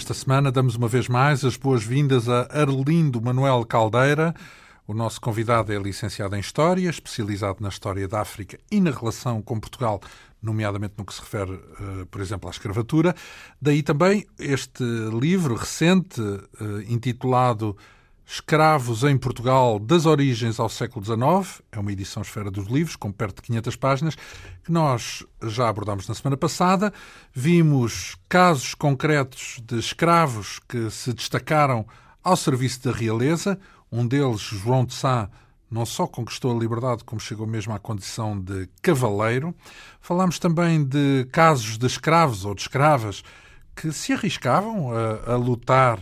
[0.00, 4.34] Esta semana damos uma vez mais as boas-vindas a Arlindo Manuel Caldeira.
[4.88, 9.42] O nosso convidado é licenciado em História, especializado na História da África e na relação
[9.42, 10.00] com Portugal,
[10.42, 13.14] nomeadamente no que se refere, uh, por exemplo, à escravatura.
[13.60, 16.48] Daí também este livro recente, uh,
[16.88, 17.76] intitulado
[18.32, 23.10] Escravos em Portugal, das origens ao século XIX, é uma edição esfera dos livros, com
[23.10, 24.16] perto de 500 páginas,
[24.62, 26.92] que nós já abordámos na semana passada.
[27.34, 31.84] Vimos casos concretos de escravos que se destacaram
[32.22, 33.58] ao serviço da realeza.
[33.90, 35.28] Um deles, João de Sá,
[35.68, 39.52] não só conquistou a liberdade, como chegou mesmo à condição de cavaleiro.
[40.00, 43.24] Falámos também de casos de escravos ou de escravas
[43.74, 45.98] que se arriscavam a, a lutar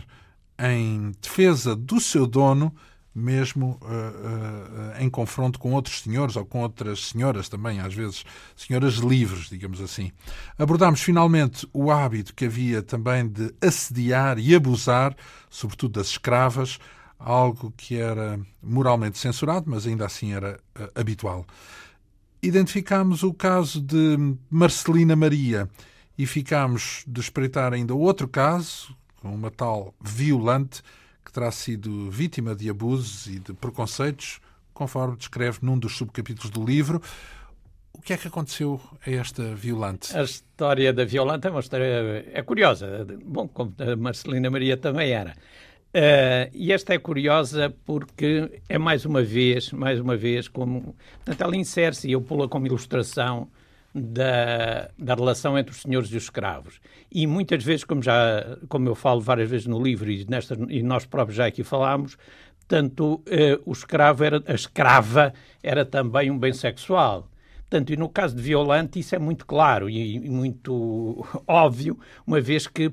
[0.59, 2.73] em defesa do seu dono,
[3.13, 8.23] mesmo uh, uh, em confronto com outros senhores ou com outras senhoras também, às vezes
[8.55, 10.11] senhoras livres, digamos assim.
[10.57, 15.15] Abordámos finalmente o hábito que havia também de assediar e abusar,
[15.49, 16.79] sobretudo das escravas,
[17.17, 21.45] algo que era moralmente censurado, mas ainda assim era uh, habitual.
[22.41, 24.17] Identificámos o caso de
[24.49, 25.69] Marcelina Maria
[26.17, 30.81] e ficámos de espreitar ainda outro caso, uma tal violante
[31.25, 34.39] que terá sido vítima de abusos e de preconceitos,
[34.73, 37.01] conforme descreve num dos subcapítulos do livro.
[37.93, 40.15] O que é que aconteceu a esta violante?
[40.17, 43.05] A história da violante é uma história é curiosa.
[43.25, 45.35] Bom, como a Marcelina Maria também era.
[45.89, 50.95] Uh, e esta é curiosa porque é mais uma vez, mais uma vez, como.
[51.25, 53.49] Portanto, ela insere-se, e eu pulo como ilustração,
[53.93, 56.79] da, da relação entre os senhores e os escravos.
[57.11, 60.83] E muitas vezes, como, já, como eu falo várias vezes no livro e, nesta, e
[60.83, 62.17] nós próprios já aqui falámos,
[62.67, 65.33] tanto eh, o escravo era, a escrava
[65.63, 67.27] era também um bem sexual.
[67.69, 72.41] Portanto, e no caso de Violante, isso é muito claro e, e muito óbvio, uma
[72.41, 72.91] vez que,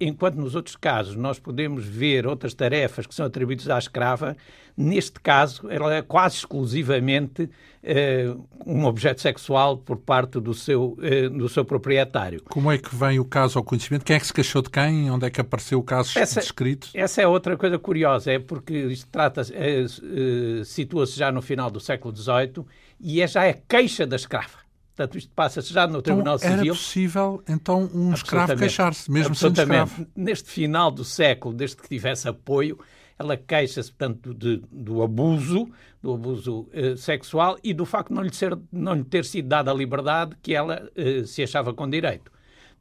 [0.00, 4.36] enquanto nos outros casos nós podemos ver outras tarefas que são atribuídas à escrava,
[4.76, 11.30] neste caso ela é quase exclusivamente uh, um objeto sexual por parte do seu, uh,
[11.30, 12.42] do seu proprietário.
[12.48, 14.04] Como é que vem o caso ao conhecimento?
[14.04, 15.08] Quem é que se queixou de quem?
[15.08, 16.88] Onde é que apareceu o caso essa, descrito?
[16.92, 21.78] Essa é outra coisa curiosa, é porque isto trata, uh, situa-se já no final do
[21.78, 22.64] século XVIII
[23.00, 24.66] e é já a queixa da escrava.
[24.94, 26.64] Portanto, isto passa-se já no Tribunal então, Civil.
[26.64, 30.06] Era possível, então, um escravo queixar-se, mesmo sendo escravo?
[30.16, 32.78] Neste final do século, desde que tivesse apoio,
[33.18, 35.68] ela queixa-se, portanto, de, do abuso,
[36.02, 39.48] do abuso eh, sexual e do facto de não lhe, ser, não lhe ter sido
[39.48, 42.32] dada a liberdade que ela eh, se achava com direito.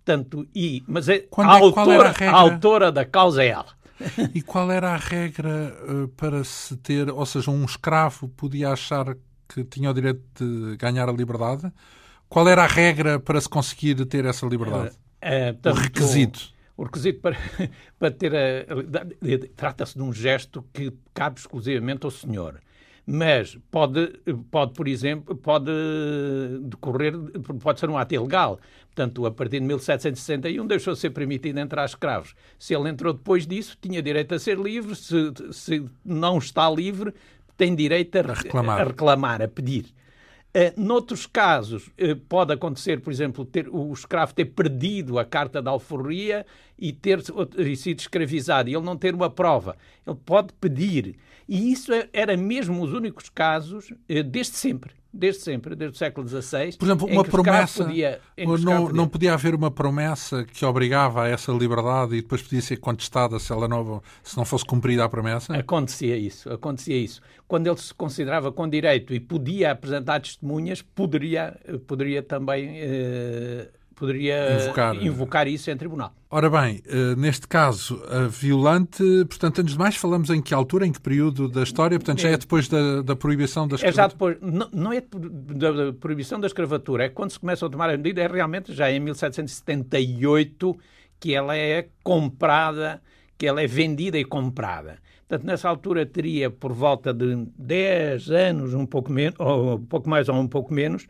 [0.06, 3.74] Portanto, e, mas é, a, a, autora, a, a autora da causa é ela.
[4.34, 9.16] E qual era a regra uh, para se ter, ou seja, um escravo podia achar
[9.48, 11.72] que tinha o direito de ganhar a liberdade.
[12.28, 14.96] Qual era a regra para se conseguir ter essa liberdade?
[15.24, 16.54] Uh, uh, o requisito.
[16.76, 17.38] O, o, requisito para,
[18.00, 19.48] para ter a.
[19.56, 22.60] Trata-se de um gesto que cabe exclusivamente ao senhor.
[23.08, 24.08] Mas pode,
[24.50, 25.72] pode, por exemplo, pode
[26.64, 27.14] decorrer,
[27.62, 28.60] pode ser um ato ilegal.
[28.88, 32.34] Portanto, a partir de 1761 deixou de ser permitido entrar escravos.
[32.58, 34.96] Se ele entrou depois disso, tinha direito a ser livre.
[34.96, 37.14] Se, se não está livre,
[37.58, 38.82] tem direito a, a, reclamar.
[38.82, 39.42] a, reclamar.
[39.42, 39.86] a pedir.
[40.56, 45.62] Uh, noutros casos, uh, pode acontecer, por exemplo, ter, o escravo ter perdido a carta
[45.62, 46.46] de alforria
[46.80, 47.22] e ter
[47.58, 49.76] e sido escravizado e ele não ter uma prova.
[50.08, 51.18] Ele pode pedir.
[51.48, 55.98] E isso é, era mesmo os únicos casos uh, desde sempre desde sempre, desde o
[55.98, 56.78] século XVI.
[56.78, 57.86] Por exemplo, uma promessa.
[57.86, 62.62] Podia, não, não podia haver uma promessa que obrigava a essa liberdade e depois podia
[62.62, 65.56] ser contestada se ela não, se não fosse cumprida a promessa?
[65.56, 67.22] Acontecia isso, acontecia isso.
[67.48, 71.58] Quando ele se considerava com direito e podia apresentar testemunhas, poderia,
[71.88, 72.72] poderia também.
[72.78, 74.96] Eh, poderia invocar.
[74.96, 76.14] invocar isso em tribunal.
[76.30, 80.86] Ora bem, eh, neste caso, a violante, portanto, antes de mais, falamos em que altura,
[80.86, 81.98] em que período da história?
[81.98, 84.04] Portanto, já é depois da, da proibição da escravatura?
[84.04, 87.70] É já depois, não, não é da, proibição da escravatura, é quando se começa a
[87.70, 90.78] tomar a medida, é realmente já em 1778
[91.20, 93.02] que ela é comprada,
[93.38, 94.98] que ela é vendida e comprada.
[95.28, 100.08] Portanto, nessa altura teria por volta de 10 anos, um pouco menos, ou um pouco
[100.08, 101.08] mais ou um pouco menos,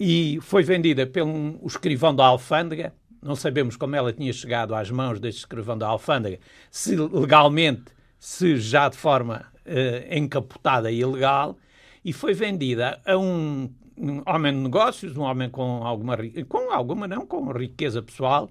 [0.00, 2.94] e foi vendida pelo escrivão da alfândega.
[3.22, 6.38] Não sabemos como ela tinha chegado às mãos deste escrivão da alfândega,
[6.70, 11.58] se legalmente, se já de forma uh, encapotada e ilegal,
[12.02, 16.16] e foi vendida a um, um, homem de negócios, um homem com alguma,
[16.48, 18.50] com alguma não, com riqueza pessoal,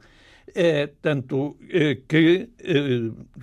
[0.49, 1.57] uh, tanto uh,
[2.07, 2.47] que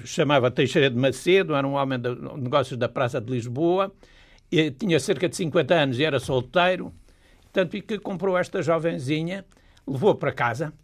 [0.05, 3.93] chamava Teixeira de Macedo, era um homem de negócios da Praça de Lisboa,
[4.79, 6.95] tinha cerca de 50 anos e era solteiro,
[7.57, 9.43] tanto que comprou esta jovenzinha,
[9.87, 10.75] levou para casa,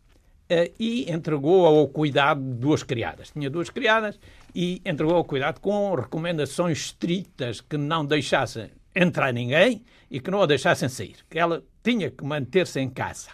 [0.78, 3.30] e entregou ao cuidado de duas criadas.
[3.30, 4.18] Tinha duas criadas
[4.54, 10.40] e entregou ao cuidado com recomendações estritas que não deixassem entrar ninguém e que não
[10.40, 13.30] a deixassem sair, que ela tinha que manter-se em casa.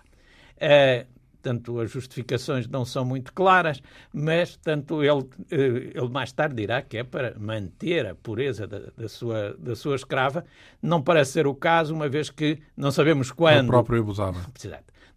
[0.56, 1.06] Uh,
[1.43, 3.81] tanto as justificações não são muito claras,
[4.12, 8.81] mas tanto ele, eh, ele mais tarde dirá que é para manter a pureza da,
[8.96, 10.44] da, sua, da sua escrava.
[10.82, 13.67] Não parece ser o caso, uma vez que não sabemos quando.
[13.67, 14.40] O próprio abusava.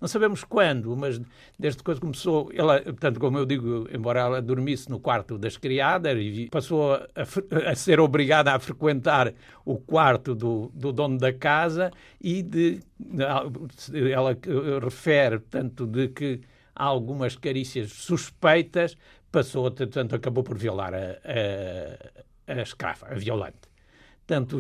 [0.01, 1.21] Não sabemos quando, mas
[1.59, 6.18] desde que começou, ela, tanto como eu digo, embora ela dormisse no quarto das criadas,
[6.50, 7.07] passou a,
[7.69, 9.31] a ser obrigada a frequentar
[9.63, 12.80] o quarto do, do dono da casa e de,
[14.12, 14.36] ela
[14.83, 16.42] refere tanto de que
[16.75, 18.97] há algumas carícias suspeitas,
[19.31, 20.97] passou, tanto acabou por violar a,
[22.47, 23.70] a, a escrava, a violante
[24.31, 24.57] portanto,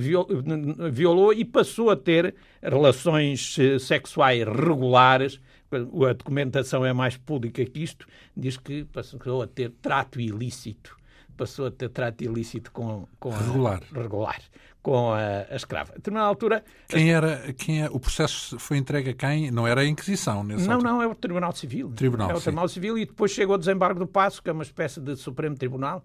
[0.91, 5.39] violou e passou a ter relações eh, sexuais regulares.
[5.71, 10.97] A documentação é mais pública que isto, diz que passou a ter trato ilícito.
[11.37, 13.81] Passou a ter trato ilícito com, com regular.
[13.95, 14.41] A, regular
[14.81, 15.93] com a, a escrava.
[15.93, 16.63] A determinada altura.
[16.89, 19.51] Quem era, quem é, o processo foi entregue a quem?
[19.51, 20.91] Não era a Inquisição, nesse Não, altura.
[20.91, 21.91] não, é o Tribunal Civil.
[21.91, 22.73] Tribunal, é o Tribunal sim.
[22.73, 26.03] Civil e depois chegou ao desembargo do Passo, que é uma espécie de Supremo Tribunal,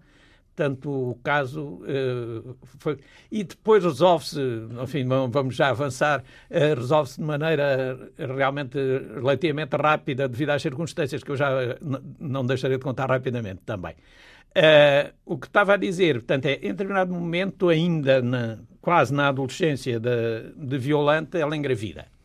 [0.57, 2.97] Portanto, o caso uh, foi.
[3.31, 4.41] E depois resolve-se,
[4.81, 8.75] enfim, vamos já avançar, uh, resolve-se de maneira realmente
[9.13, 11.77] relativamente rápida, devido às circunstâncias que eu já
[12.19, 13.93] não deixarei de contar rapidamente também.
[14.57, 19.27] Uh, o que estava a dizer, portanto, é em determinado momento, ainda na, quase na
[19.27, 22.16] adolescência de, de Violante, ela engravida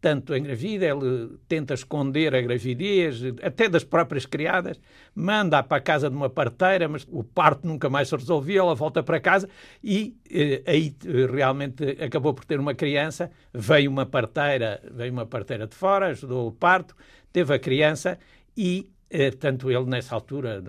[0.00, 4.78] tanto engravida, ele tenta esconder a gravidez, até das próprias criadas,
[5.14, 8.74] manda para a casa de uma parteira, mas o parto nunca mais se resolvia, ela
[8.74, 9.48] volta para casa
[9.82, 15.26] e eh, aí eh, realmente acabou por ter uma criança, veio uma parteira, veio uma
[15.26, 16.94] parteira de fora, ajudou o parto,
[17.32, 18.18] teve a criança
[18.56, 20.62] e é, portanto, ele nessa altura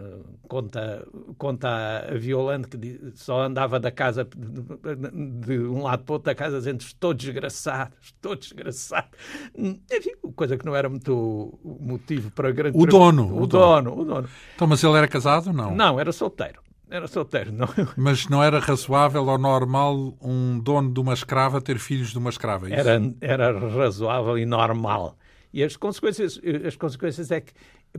[0.48, 1.08] conta,
[1.38, 6.36] conta a Violante que só andava da casa de, um lado para o outro da
[6.36, 9.08] casa dizendo estou desgraçado, estou desgraçado.
[9.58, 12.78] Enfim, coisa que não era muito motivo para grande...
[12.78, 13.24] O dono.
[13.24, 14.30] O, o dono, dono, o dono.
[14.56, 15.76] Então, mas ele era casado não?
[15.76, 16.62] Não, era solteiro.
[16.90, 17.68] Era solteiro, não.
[17.98, 22.30] Mas não era razoável ou normal um dono de uma escrava ter filhos de uma
[22.30, 22.70] escrava?
[22.70, 25.18] É era, era razoável e normal.
[25.52, 27.52] E as consequências, as consequências é que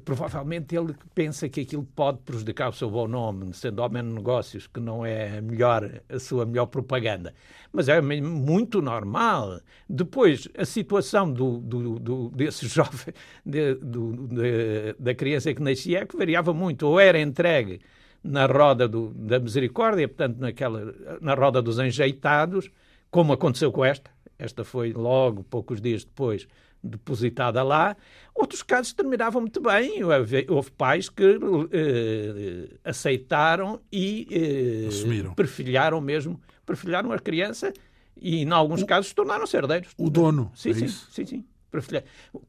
[0.04, 4.66] provavelmente ele pensa que aquilo pode prejudicar o seu bom nome, sendo homem de negócios,
[4.66, 7.34] que não é a, melhor, a sua melhor propaganda.
[7.72, 9.60] Mas é muito normal.
[9.88, 13.14] Depois, a situação do, do, do desse jovem,
[13.44, 16.86] de, do, de, da criança que nascia, é que variava muito.
[16.86, 17.80] Ou era entregue
[18.22, 22.70] na roda do, da misericórdia, portanto, naquela, na roda dos enjeitados,
[23.10, 24.10] como aconteceu com esta.
[24.38, 26.46] Esta foi logo, poucos dias depois,
[26.82, 27.96] depositada lá.
[28.34, 30.02] Outros casos terminavam muito bem.
[30.48, 31.38] Houve pais que
[31.72, 37.72] eh, aceitaram e eh, perfilharam mesmo, perfilharam a criança
[38.16, 39.90] e, em alguns o, casos, tornaram-se herdeiros.
[39.96, 41.08] O dono, sim, é sim, isso?
[41.10, 41.44] sim, sim.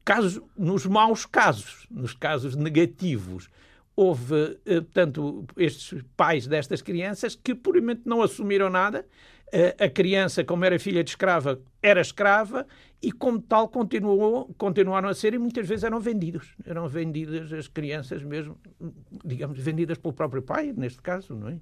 [0.04, 3.48] Casos, nos maus casos, nos casos negativos,
[3.94, 9.06] houve, eh, portanto, estes pais destas crianças que puramente não assumiram nada.
[9.52, 12.66] Eh, a criança, como era filha de escrava, era escrava
[13.02, 16.54] e, como tal, continuou, continuaram a ser e muitas vezes eram vendidos.
[16.64, 18.56] Eram vendidas as crianças mesmo,
[19.24, 21.56] digamos, vendidas pelo próprio pai, neste caso, não é?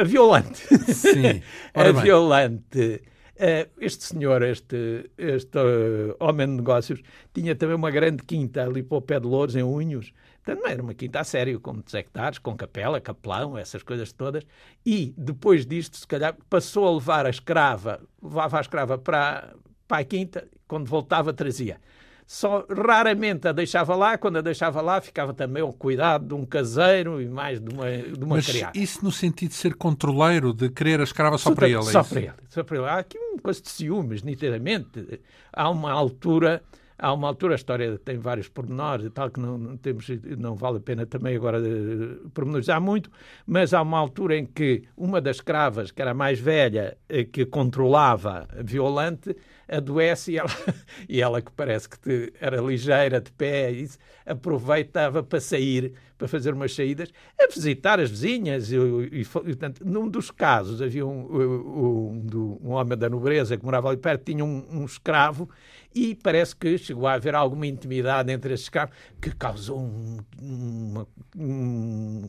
[0.00, 0.58] A violante.
[0.92, 1.42] Sim.
[1.72, 3.02] a violante.
[3.36, 7.00] Uh, este senhor, este, este uh, homem de negócios,
[7.32, 10.12] tinha também uma grande quinta ali para o pé de Louros, em Unhos.
[10.48, 14.12] Portanto, não era uma quinta a sério, com 10 hectares, com capela, capelão, essas coisas
[14.12, 14.44] todas.
[14.84, 19.54] E, depois disto, se calhar, passou a levar a escrava, levava a escrava para,
[19.86, 21.78] para a quinta, quando voltava trazia.
[22.26, 26.44] Só raramente a deixava lá, quando a deixava lá ficava também ao cuidado de um
[26.44, 28.78] caseiro e mais de uma, de uma Mas criada.
[28.78, 31.78] isso no sentido de ser controleiro, de querer a escrava só, só para ele?
[31.78, 32.86] É só para ele, só para ele.
[32.86, 35.20] Há aqui uma coisa de ciúmes, nitidamente.
[35.50, 36.62] Há uma altura
[36.98, 40.54] há uma altura, a história tem vários pormenores e tal, que não, não, temos, não
[40.54, 43.10] vale a pena também agora uh, pormenorizar muito,
[43.46, 47.46] mas há uma altura em que uma das escravas, que era mais velha, uh, que
[47.46, 49.34] controlava a violante,
[49.68, 50.50] adoece e ela,
[51.08, 56.52] e ela que parece que era ligeira, de pé, isso, aproveitava para sair, para fazer
[56.52, 58.72] umas saídas, a visitar as vizinhas.
[58.72, 63.88] E, e, e num dos casos, havia um, um, um, homem da nobreza que morava
[63.88, 65.48] ali perto, tinha um, um escravo
[65.94, 71.06] e parece que chegou a haver alguma intimidade entre esses escravos que causou um, uma,
[71.36, 72.28] um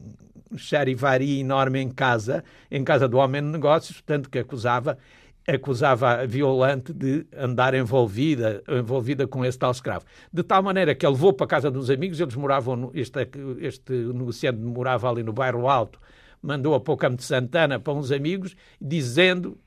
[0.57, 4.97] charivari enorme em casa, em casa do homem de negócios, tanto que acusava
[5.47, 10.05] acusava a violante de andar envolvida, envolvida com esse tal escravo.
[10.31, 13.27] De tal maneira que ele levou para a casa dos amigos, eles moravam, este,
[13.59, 15.99] este negociante morava ali no bairro Alto,
[16.41, 19.57] mandou a Poucam de Santana para uns amigos, dizendo,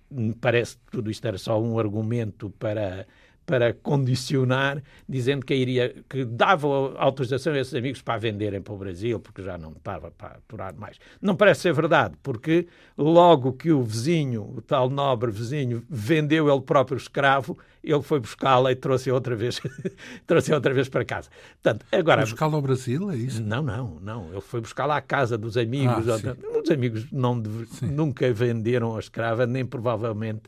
[0.40, 3.06] parece que tudo isto era só um argumento para
[3.44, 8.76] para condicionar, dizendo que iria que dava autorização a esses amigos para venderem para o
[8.76, 10.98] Brasil, porque já não estava para aturar mais.
[11.20, 16.60] Não parece ser verdade, porque logo que o vizinho, o tal nobre vizinho, vendeu ele
[16.60, 19.60] próprio escravo, ele foi buscá-la e trouxe outra vez,
[20.26, 21.28] trouxe outra vez para casa.
[21.60, 23.42] Portanto, agora buscá-la ao Brasil, é isso?
[23.42, 24.30] Não, não, não.
[24.30, 26.08] Ele foi buscá-la à casa dos amigos.
[26.08, 27.42] Ah, Os amigos não
[27.82, 30.42] nunca venderam a escrava, nem provavelmente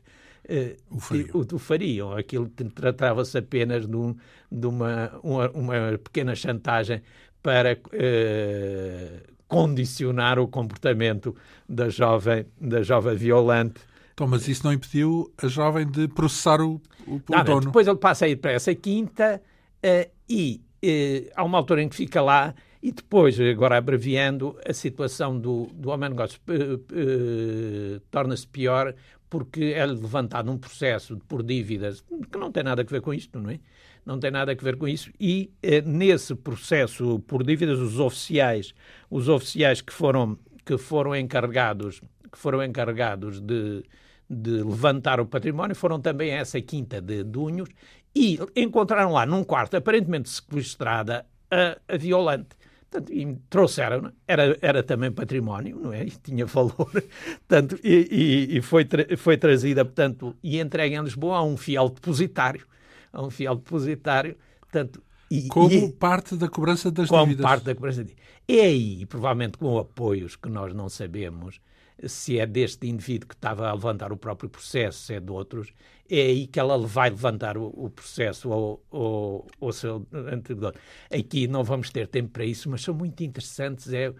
[0.91, 1.29] o fariam.
[1.35, 2.13] O, o fariam.
[2.13, 4.15] Aquilo tratava-se apenas de, um,
[4.51, 7.03] de uma, uma, uma, pequena chantagem
[7.43, 11.35] para uh, condicionar o comportamento
[11.69, 13.81] da jovem, da jovem violante.
[14.13, 17.61] Então, mas isso não impediu a jovem de processar o, o, não, o dono?
[17.67, 19.43] Depois ele passa a ir para essa quinta
[19.85, 24.75] uh, e uh, há uma altura em que fica lá e depois, agora abreviando, a
[24.75, 28.95] situação do, do homem de negócios uh, uh, torna-se pior
[29.35, 33.41] porque é levantado um processo por dívidas que não tem nada a ver com isto,
[33.41, 33.59] não é?
[34.07, 35.11] Não tem nada a ver com isso.
[35.19, 38.73] E eh, nesse processo por dívidas, os oficiais,
[39.11, 42.01] os oficiais que foram, que foram encarregados,
[42.31, 43.83] que foram encarregados de,
[44.31, 47.69] de levantar o património foram também a essa quinta de Dunhos
[48.15, 52.51] e encontraram lá num quarto aparentemente sequestrada a, a violante.
[52.95, 56.05] Portanto, e trouxeram, era, era também património, não é?
[56.05, 56.91] E tinha valor.
[57.49, 61.57] Portanto, e, e, e foi, tra foi trazida, portanto, e entregue em Lisboa a um
[61.57, 62.65] fiel depositário.
[63.13, 64.37] A um fiel depositário.
[64.61, 67.43] Portanto, e, como e, parte da cobrança das como dívidas.
[67.43, 68.29] Como parte da cobrança das dívidas.
[68.47, 71.61] E aí, provavelmente com apoios que nós não sabemos,
[72.07, 75.73] se é deste indivíduo que estava a levantar o próprio processo, se é de outros,
[76.09, 80.75] é aí que ela vai levantar o, o processo ou o seu anterior.
[81.11, 84.13] Aqui não vamos ter tempo para isso, mas são muito interessantes é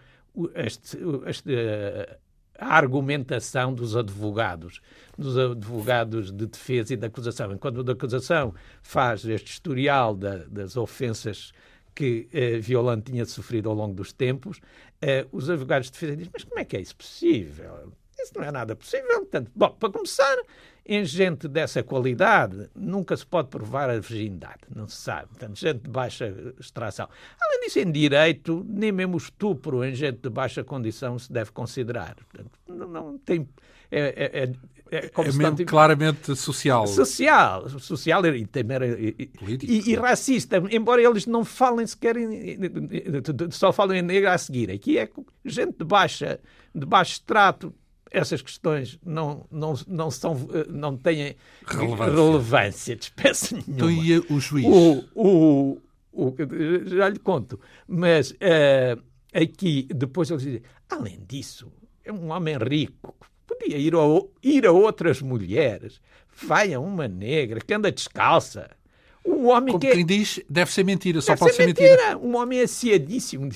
[0.55, 1.51] este, este,
[2.57, 4.81] a argumentação dos advogados,
[5.17, 7.51] dos advogados de defesa e de acusação.
[7.51, 11.51] Enquanto da acusação faz este historial da, das ofensas
[11.93, 14.59] que eh, Violante tinha sofrido ao longo dos tempos,
[15.07, 17.93] eh, os advogados de defesa dizem, mas como é que é isso possível?
[18.19, 19.19] Isso não é nada possível.
[19.19, 20.35] Portanto, bom, para começar,
[20.83, 25.27] em gente dessa qualidade, nunca se pode provar a virgindade, não se sabe.
[25.27, 27.07] Portanto, gente de baixa extração.
[27.39, 31.51] Além disso, em direito, nem mesmo o estupro em gente de baixa condição se deve
[31.51, 32.15] considerar.
[32.15, 33.47] Portanto, não, não tem.
[33.91, 34.53] É, é,
[34.91, 36.87] é, é, é mesmo claramente social.
[36.87, 42.57] Social, social e, e, e, e, racista, embora eles não falem sequer, em,
[43.49, 44.69] só falem em negro a seguir.
[44.71, 45.09] Aqui é
[45.43, 46.39] gente de baixa,
[46.73, 47.73] de baixo extrato,
[48.11, 53.73] essas questões não, não, não, são, eh, não têm relevância, relevância de espécie nenhuma.
[53.75, 54.65] Então e o juiz?
[54.65, 55.81] O, o,
[56.13, 56.35] o,
[56.85, 57.59] já lhe conto.
[57.87, 59.01] Mas uh,
[59.33, 61.71] aqui, depois eles dizem, além disso,
[62.03, 63.15] é um homem rico,
[63.47, 63.99] podia ir a,
[64.43, 66.01] ir a outras mulheres,
[66.41, 68.69] vai a uma negra que anda descalça,
[69.25, 69.91] um homem Como que é...
[69.91, 71.89] quem diz, deve ser mentira, só pode ser mentira.
[71.89, 72.17] mentira.
[72.17, 73.49] Um homem aciadíssimo.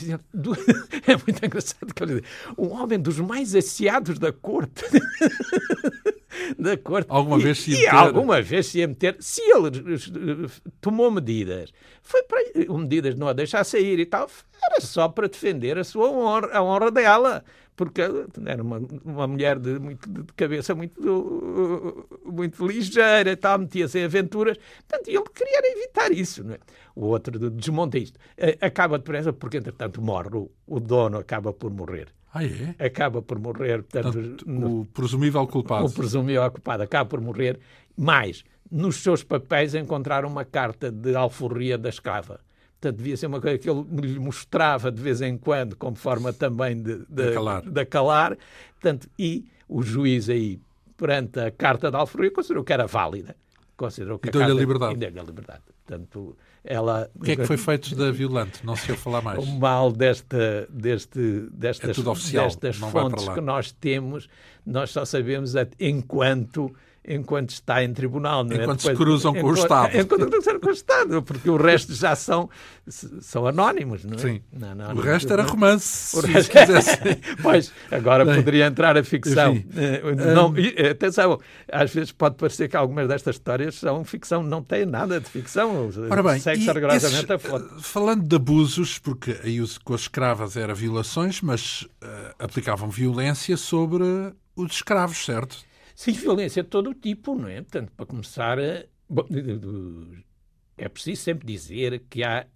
[1.08, 2.22] É muito engraçado que eu
[2.58, 4.84] Um homem dos mais aciados da corte.
[6.58, 7.08] da corte.
[7.10, 7.96] Alguma e, vez se ia meter.
[7.96, 9.18] alguma vez se ia meter.
[9.20, 10.48] Se ele
[10.82, 11.72] tomou medidas,
[12.02, 12.40] foi para
[12.78, 14.30] medidas não a deixar sair e tal,
[14.64, 17.44] era só para defender a sua honra, a honra dela
[17.80, 18.02] porque
[18.46, 24.58] era uma, uma mulher de, muito, de cabeça muito, muito ligeira, tal, metia-se em aventuras.
[24.86, 26.44] Portanto, ele queria evitar isso.
[26.44, 26.60] Não é?
[26.94, 28.20] O outro desmonta isto.
[28.60, 32.10] Acaba depressa, porque entretanto morre, o, o dono acaba por morrer.
[32.34, 32.76] Ah, é?
[32.78, 33.84] Acaba por morrer.
[33.84, 35.86] Portanto, portanto, o presumível culpado.
[35.86, 37.60] O presumível culpado acaba por morrer,
[37.98, 42.40] mas nos seus papéis encontraram uma carta de alforria da escrava
[42.80, 46.32] Portanto, devia ser uma coisa que ele lhe mostrava de vez em quando, como forma
[46.32, 47.62] também de, de, de calar.
[47.62, 48.38] De calar.
[48.80, 50.62] Portanto, e o juiz aí,
[50.96, 53.36] perante a carta de alforria, considerou que era válida.
[53.76, 54.94] Considerou que e deu-lhe a liberdade.
[54.94, 55.64] E deu-lhe a liberdade.
[55.86, 57.10] Portanto, ela...
[57.16, 58.66] O que é que foi feito da violante?
[58.66, 59.40] Não se ouve falar mais.
[59.40, 64.30] O mal desta, deste, destas, é destas fontes que nós temos,
[64.66, 66.74] nós só sabemos enquanto
[67.10, 68.44] enquanto está em tribunal.
[68.44, 68.62] Não é?
[68.62, 69.98] enquanto Depois, se cruzam enquanto, com o Estado.
[70.00, 72.50] Enquanto cruzam com o Estado, porque o resto já são,
[72.88, 74.20] são anónimos, não é?
[74.20, 74.42] Sim.
[74.54, 76.54] Não, não, o resto era romance, o resto...
[77.42, 79.62] pois, agora Bem, poderia entrar a ficção.
[79.76, 80.02] Eh,
[80.34, 80.92] não, um...
[80.92, 81.40] Atenção,
[81.72, 85.90] às vezes pode parecer que algumas destas histórias são ficção, não têm nada de ficção.
[86.10, 87.68] Ora bem, segue rigorosamente a fonte.
[87.82, 91.88] Falando de abusos, porque aí com as escravas era violações, mas uh,
[92.40, 94.04] aplicavam violência sobre
[94.56, 95.69] os escravos, certo?
[96.00, 97.56] Sim, violência de todo o tipo, não é?
[97.56, 98.58] Portanto, para começar,
[99.10, 99.28] bom,
[100.78, 102.48] é preciso sempre dizer que há,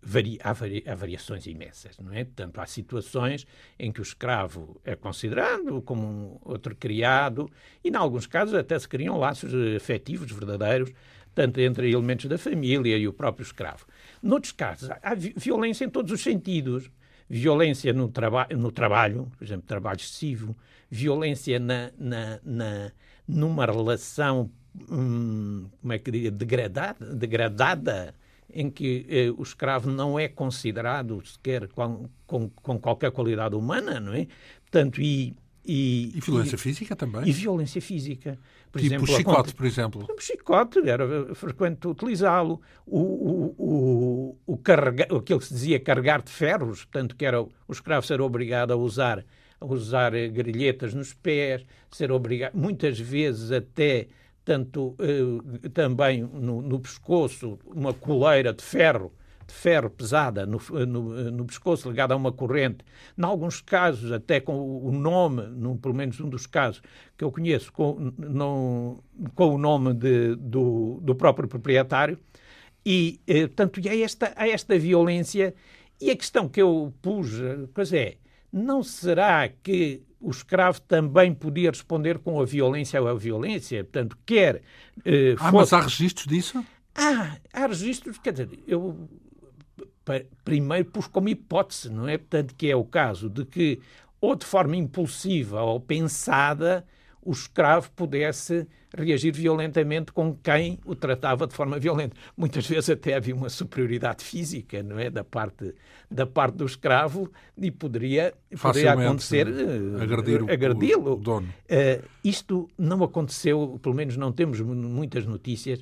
[0.00, 2.22] vari, há, vari, há, variações imensas, não é?
[2.22, 3.44] Portanto, há situações
[3.76, 7.50] em que o escravo é considerado como um outro criado
[7.82, 10.92] e, em alguns casos, até se criam laços afetivos verdadeiros,
[11.34, 13.84] tanto entre elementos da família e o próprio escravo.
[14.22, 16.92] Noutros casos, há violência em todos os sentidos.
[17.32, 20.56] Violência no, traba no trabalho, por exemplo, trabalho excessivo,
[20.90, 22.92] violência na, na, na
[23.26, 24.50] numa relação
[24.90, 28.14] hum, como é que diria, degradada, degradada
[28.52, 34.00] em que eh, o escravo não é considerado sequer com, com, com, qualquer qualidade humana,
[34.00, 34.26] não é?
[34.62, 35.34] Portanto, e...
[35.64, 37.28] E, e violência e, física também.
[37.28, 38.36] E violência física.
[38.72, 40.06] Por tipo exemplo, chicote, por exemplo.
[40.16, 42.60] O chicote, era frequente utilizá-lo.
[42.86, 47.42] O, o, o, o, carrega, aquilo que se dizia carregar de ferros, portanto, que era
[47.42, 49.24] o escravo ser obrigado a usar
[49.60, 54.08] a usar grilhetas nos pés, ser obrigado, muitas vezes até
[54.42, 59.12] tanto eh, também no, no, pescoço, uma coleira de ferro,
[59.50, 62.84] de ferro pesada no, no, no, pescoço, ligada a uma corrente,
[63.18, 66.80] em alguns casos até com o nome, no, pelo menos um dos casos
[67.18, 68.12] que eu conheço, com,
[69.34, 72.18] com o nome de, do, do próprio proprietário,
[72.86, 75.54] e, eh, portanto, há esta, há esta violência,
[76.00, 77.30] e a questão que eu pus,
[77.74, 78.16] pois é,
[78.52, 83.82] não será que o escravo também podia responder com a violência ou a violência?
[83.82, 84.62] Portanto, quer.
[85.04, 86.64] Eh, ah, mas há registros disso?
[86.94, 89.08] Ah, há registros, quer dizer, eu
[90.44, 92.18] primeiro pus como hipótese, não é?
[92.18, 93.80] Portanto, que é o caso de que,
[94.20, 96.84] ou de forma impulsiva ou pensada,
[97.22, 102.16] o escravo pudesse reagir violentamente com quem o tratava de forma violenta.
[102.36, 105.74] Muitas vezes até havia uma superioridade física, não é, da parte
[106.10, 110.02] da parte do escravo e poderia, poderia acontecer uh,
[110.50, 111.14] agredi-lo.
[111.70, 115.80] Uh, isto não aconteceu, pelo menos não temos muitas notícias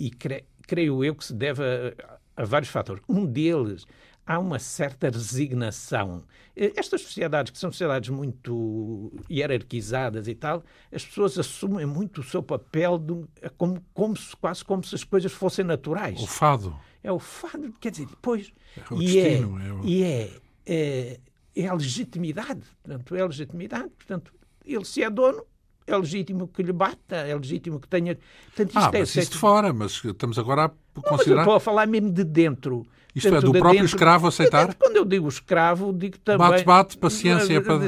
[0.00, 3.02] e cre, creio eu que se deve a, a vários fatores.
[3.08, 3.86] Um deles
[4.26, 6.24] há uma certa resignação.
[6.56, 12.24] Eh, estas sociedades, que são sociedades muito hierarquizadas e tal, as pessoas assumem muito o
[12.24, 16.20] seu papel de, é como, como se, quase como se as coisas fossem naturais.
[16.20, 16.76] O fado.
[17.02, 18.52] É o fado, quer dizer, depois.
[18.76, 19.84] É o e, é, destino, é, o...
[19.84, 20.30] e é,
[20.66, 21.20] é,
[21.54, 22.62] é a legitimidade.
[22.82, 23.88] Portanto, é a legitimidade.
[23.90, 25.44] Portanto, ele se é dono,
[25.86, 28.18] é legítimo que lhe bata, é legítimo que tenha.
[28.46, 31.04] Portanto, isto ah, é, mas isso de fora, mas estamos agora a considerar.
[31.04, 32.86] Não, mas eu estou a falar mesmo de dentro.
[33.16, 34.74] Isto é, do próprio dentro, escravo aceitar?
[34.74, 36.48] Quando eu digo escravo, digo também...
[36.50, 37.62] Bate, bate, paciência.
[37.62, 37.78] para...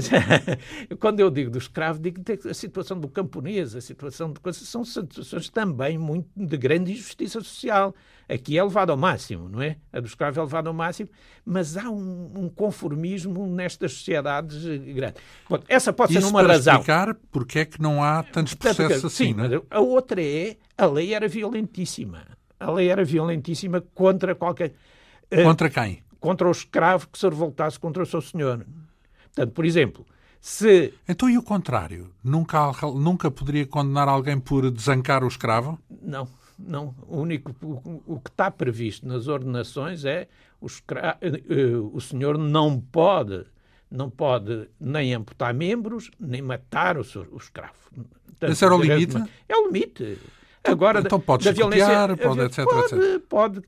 [0.98, 4.82] quando eu digo do escravo, digo a situação do camponês, a situação de coisas, são
[4.86, 7.94] situações também muito de grande injustiça social.
[8.26, 9.76] Aqui é levado ao máximo, não é?
[9.92, 11.10] A do escravo é levado ao máximo,
[11.44, 14.64] mas há um, um conformismo nestas sociedades
[14.94, 15.20] grandes.
[15.46, 16.74] Bom, essa pode Isso ser uma para razão.
[16.76, 19.60] explicar porque é que não há tantos processos assim, sim, não é?
[19.70, 22.22] A outra é, a lei era violentíssima.
[22.58, 24.72] A lei era violentíssima contra qualquer
[25.44, 26.02] contra quem?
[26.20, 28.66] Contra o escravo que se revoltasse contra o seu senhor.
[29.24, 30.06] Portanto, por exemplo,
[30.40, 30.94] se.
[31.08, 32.12] Então e o contrário?
[32.22, 35.78] Nunca, nunca poderia condenar alguém por desancar o escravo?
[36.02, 36.94] Não, não.
[37.06, 40.28] O único o, o que está previsto nas ordenações é
[40.60, 41.16] o, escra...
[41.20, 43.44] Eh, eh, o senhor não pode
[43.90, 47.72] não pode nem amputar membros, nem matar o, seu, o escravo.
[47.94, 49.16] Portanto, Esse era o limite?
[49.48, 50.18] É o limite.
[50.70, 53.22] Agora, então pode da violência, pode, etc, pode, etc.
[53.28, 53.64] Pode, uh,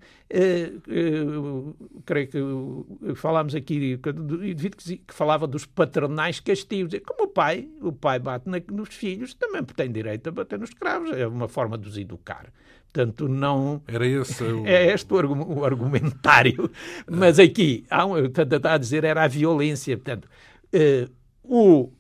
[0.88, 6.98] uh, creio que falámos aqui, devido que, que falava dos paternais castigos.
[7.06, 10.70] Como o pai, o pai bate na, nos filhos, também tem direito a bater nos
[10.70, 11.10] escravos.
[11.12, 12.52] É uma forma de os educar.
[12.92, 13.80] Portanto, não.
[13.86, 14.66] Era esse o...
[14.66, 16.70] É este o, argumentário.
[17.08, 19.96] Mas aqui, há um, está a dizer, era a violência.
[19.96, 20.28] Portanto,
[20.74, 21.10] uh,
[21.44, 21.92] o.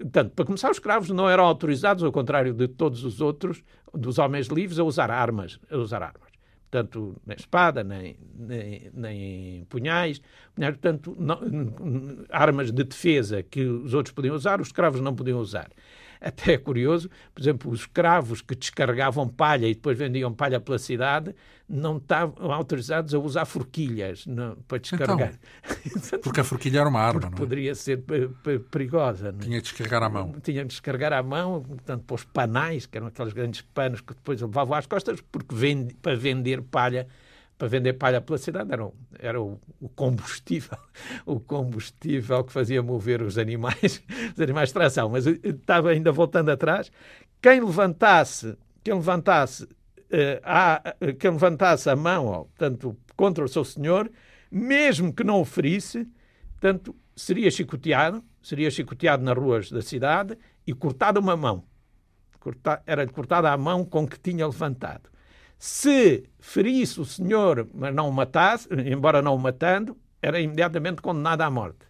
[0.00, 3.62] Portanto, para começar, os escravos não eram autorizados, ao contrário de todos os outros,
[3.96, 5.58] dos homens livres, a usar armas.
[5.70, 6.34] A usar armas.
[6.70, 10.20] Portanto, nem espada, nem, nem, nem punhais.
[10.56, 11.38] Portanto, não,
[12.28, 15.70] armas de defesa que os outros podiam usar, os escravos não podiam usar.
[16.24, 20.78] Até é curioso, por exemplo, os escravos que descarregavam palha e depois vendiam palha pela
[20.78, 21.34] cidade
[21.68, 25.34] não estavam autorizados a usar forquilhas não, para descarregar.
[25.84, 27.30] Então, porque a forquilha era uma arma, não é?
[27.32, 28.02] Poderia ser
[28.70, 29.32] perigosa.
[29.32, 29.42] Não é?
[29.42, 30.34] Tinha de descarregar à mão.
[30.42, 34.14] Tinha de descarregar à mão, portanto, para os panais, que eram aqueles grandes panos que
[34.14, 37.06] depois levavam às costas, porque vende, para vender palha
[37.56, 40.78] para vender palha pela cidade era, era o, o, combustível,
[41.24, 44.02] o combustível que fazia mover os animais,
[44.34, 45.08] os animais de tração.
[45.08, 46.90] Mas eh, estava ainda voltando atrás,
[47.40, 53.64] quem levantasse, quem levantasse, uh, a, quem levantasse a mão, ó, portanto, contra o seu
[53.64, 54.10] senhor,
[54.50, 56.08] mesmo que não o ferisse,
[56.52, 60.36] portanto, seria chicoteado, seria chicoteado nas ruas da cidade
[60.66, 61.64] e cortada uma mão,
[62.86, 65.13] era cortada a mão com que tinha levantado.
[65.58, 71.42] Se ferisse o senhor, mas não o matasse, embora não o matando, era imediatamente condenado
[71.42, 71.86] à morte.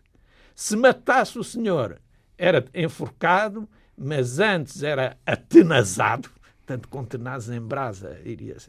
[0.54, 2.00] Se matasse o senhor,
[2.38, 6.30] era enforcado, mas antes era atenazado,
[6.66, 8.18] tanto com tenazes em brasa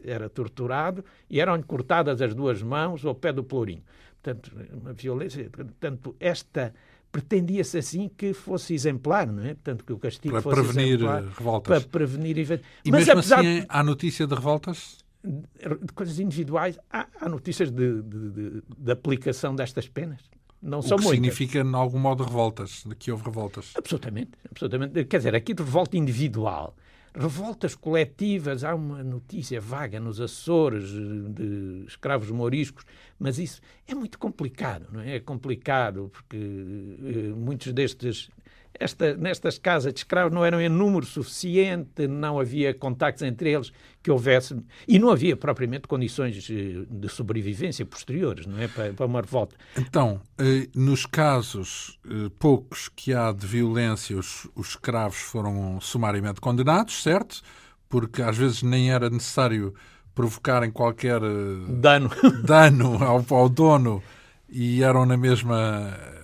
[0.04, 3.82] era torturado, e eram-lhe cortadas as duas mãos ao pé do pelourinho.
[4.22, 5.48] Portanto, uma violência.
[5.50, 6.74] Portanto, esta
[7.16, 9.54] pretendia-se assim que fosse exemplar, não é?
[9.54, 11.82] Portanto, que o castigo para fosse prevenir exemplar, revoltas.
[11.82, 13.66] Para prevenir E Mas, mesmo assim, de...
[13.70, 14.98] há notícia de revoltas?
[15.24, 20.20] De coisas individuais, há, há notícias de, de, de, aplicação destas penas.
[20.60, 21.16] Não o são que muitas.
[21.16, 23.72] significa, de algum modo, revoltas, de que houve revoltas.
[23.74, 25.04] Absolutamente, absolutamente.
[25.06, 26.76] Quer dizer, aqui de revolta individual
[27.16, 28.62] revoltas coletivas.
[28.62, 32.84] Há uma notícia vaga nos Açores de escravos moriscos,
[33.18, 35.16] mas isso é muito complicado, não é?
[35.16, 38.30] É complicado porque uh, muitos destes
[38.78, 43.72] esta, nestas casas de escravos não eram em número suficiente, não havia contactos entre eles
[44.02, 48.68] que houvesse, e não havia propriamente condições eh, de sobrevivência posteriores, não é?
[48.68, 49.56] Para, para uma revolta.
[49.76, 56.40] Então, eh, nos casos eh, poucos que há de violência, os, os escravos foram sumariamente
[56.40, 57.42] condenados, certo?
[57.88, 59.74] Porque às vezes nem era necessário
[60.14, 61.20] provocarem qualquer
[61.68, 62.10] dano,
[62.42, 64.02] dano ao, ao dono
[64.48, 66.15] e eram na mesma eh,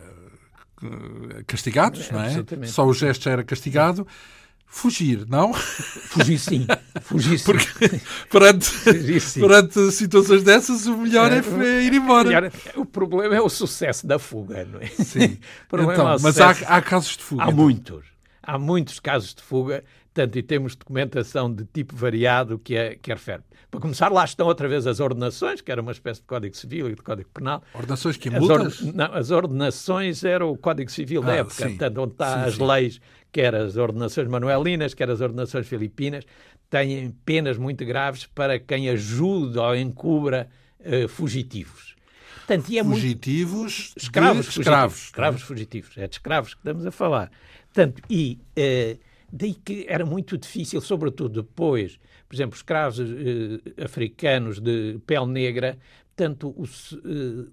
[1.46, 2.66] castigados, não é?
[2.66, 4.06] Só o gesto já era castigado.
[4.66, 5.52] Fugir, não?
[5.52, 6.66] Fugir sim.
[7.02, 7.44] Fugir sim.
[7.44, 8.64] Porque perante,
[9.20, 9.40] sim.
[9.40, 12.50] perante situações dessas, o melhor é, é ir embora.
[12.76, 14.86] O problema é o sucesso da fuga, não é?
[14.86, 15.38] Sim.
[15.70, 17.42] então, é mas há, há casos de fuga.
[17.42, 17.56] Há então.
[17.56, 18.04] muitos.
[18.42, 23.10] Há muitos casos de fuga, tanto e temos documentação de tipo variado que, é, que
[23.10, 23.42] é refere.
[23.70, 26.90] Para começar, lá estão outra vez as ordenações, que era uma espécie de Código Civil
[26.90, 27.62] e de Código Penal.
[27.72, 28.66] Ordenações que multas?
[28.66, 28.94] As, or...
[28.94, 31.68] Não, as ordenações era o Código Civil ah, da época, sim.
[31.76, 32.66] portanto, onde está sim, as sim.
[32.66, 33.00] leis,
[33.32, 36.24] quer as ordenações manuelinas, quer as ordenações filipinas,
[36.68, 40.48] têm penas muito graves para quem ajuda ou encubra
[40.80, 41.96] uh, fugitivos.
[42.46, 44.02] Portanto, e é fugitivos muito...
[44.02, 45.04] escravos, fugitivos, escravos.
[45.04, 45.44] Escravos é?
[45.44, 45.96] fugitivos.
[45.96, 47.30] É de escravos que estamos a falar.
[47.72, 51.98] Portanto, e uh, daí que era muito difícil, sobretudo depois
[52.32, 55.78] por exemplo, escravos eh, africanos de pele negra,
[56.16, 57.46] tanto os, eh,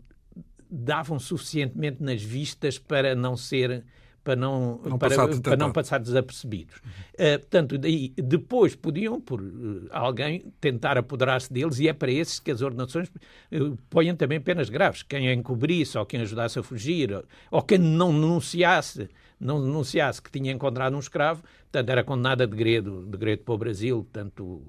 [0.72, 3.84] davam suficientemente nas vistas para não ser
[4.24, 6.78] para não, não para, passar, para não passar desapercebidos.
[7.16, 12.40] Uh, portanto, daí, depois podiam, por uh, alguém, tentar apoderar-se deles, e é para esses
[12.40, 15.04] que as ordenações uh, põem também penas graves.
[15.04, 19.10] Quem a encobrisse, ou quem ajudasse a fugir, ou, ou quem não denunciasse
[19.40, 23.58] não denunciasse que tinha encontrado um escravo, portanto, era condenado a degredo, degredo para o
[23.58, 24.62] Brasil, portanto,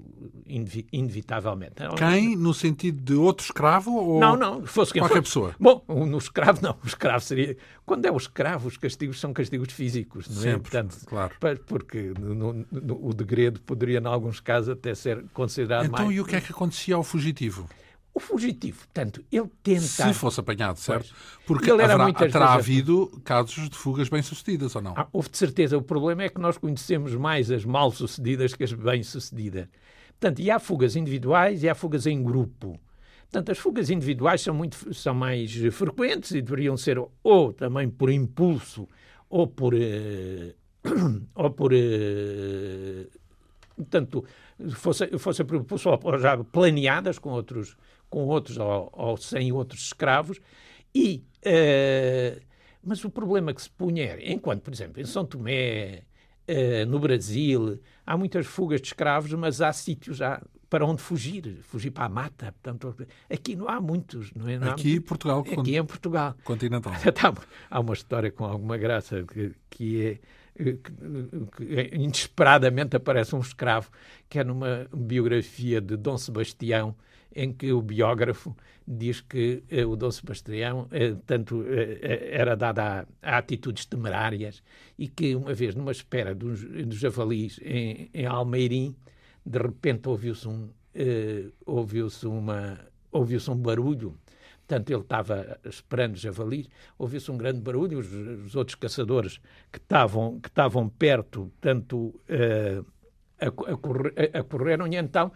[0.91, 1.75] inevitavelmente.
[1.97, 2.35] Quem?
[2.35, 3.91] No sentido de outro escravo?
[3.93, 5.29] Ou não, não, fosse quem qualquer fosse.
[5.29, 5.55] pessoa.
[5.59, 7.57] Bom, no escravo não, o escravo seria...
[7.85, 10.43] Quando é o escravo, os castigos são castigos físicos, não é?
[10.43, 11.33] Sempre, portanto, claro.
[11.65, 12.65] Porque no, no,
[13.05, 16.05] o degredo poderia, em alguns casos, até ser considerado então, mais...
[16.05, 17.67] Então, e o que é que acontecia ao fugitivo?
[18.13, 19.81] O fugitivo, portanto, ele tenta.
[19.81, 21.13] Se fosse apanhado, certo?
[21.45, 24.93] Porque ele haverá, terá havido casos de fugas bem-sucedidas ou não?
[24.97, 25.77] Ah, houve de certeza.
[25.77, 29.67] O problema é que nós conhecemos mais as mal-sucedidas que as bem-sucedidas.
[30.19, 32.77] Portanto, e há fugas individuais e há fugas em grupo.
[33.31, 38.11] Portanto, as fugas individuais são, muito, são mais frequentes e deveriam ser ou também por
[38.11, 38.87] impulso
[39.29, 39.73] ou por.
[39.73, 40.53] Uh,
[41.33, 41.71] ou por.
[41.71, 43.09] Uh,
[43.73, 44.25] portanto,
[44.73, 47.77] fosse, fosse por ou já planeadas com outros
[48.11, 50.39] com outros ou, ou sem outros escravos,
[50.93, 52.39] e, uh,
[52.83, 56.03] mas o problema que se punha era, enquanto, por exemplo, em São Tomé,
[56.47, 61.57] uh, no Brasil, há muitas fugas de escravos, mas há sítios já para onde fugir,
[61.63, 62.53] fugir para a mata.
[62.61, 62.95] Portanto,
[63.29, 64.31] aqui não há muitos.
[64.33, 64.57] Não é?
[64.57, 65.39] Não aqui em Portugal.
[65.39, 66.35] Aqui em Portugal.
[66.45, 66.93] Continental.
[67.69, 70.19] há uma história com alguma graça que, que é
[70.55, 70.77] que,
[71.57, 73.89] que, inesperadamente aparece um escravo,
[74.29, 76.95] que é numa biografia de Dom Sebastião,
[77.35, 78.55] em que o biógrafo
[78.87, 84.61] diz que eh, o Dom Sebastião eh, tanto eh, era dado a, a, atitudes temerárias
[84.97, 88.95] e que uma vez numa espera dos, dos javalis em, em Almeirim
[89.45, 90.69] de repente ouviu-se um
[91.65, 92.77] ouviu-se uma
[93.11, 94.17] ouviu-se um barulho.
[94.67, 99.39] Portanto, ele estava esperando javalis, ouviu-se um grande barulho, os, os, outros caçadores
[99.69, 102.85] que estavam, que estavam perto, tanto uh,
[103.37, 105.31] a, a, correr, a, a correram, e então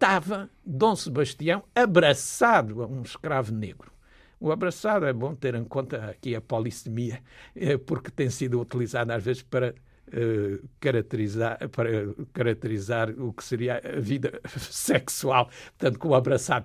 [0.00, 3.92] estava Dom Sebastião abraçado a um escravo negro.
[4.40, 7.22] O abraçado é bom ter em conta aqui a polissemia,
[7.54, 9.74] eh, porque tem sido utilizado às vezes para
[10.08, 11.90] uh, caracterizar, para
[12.32, 16.64] caracterizar o que seria a vida sexual, portanto, com o abraçado.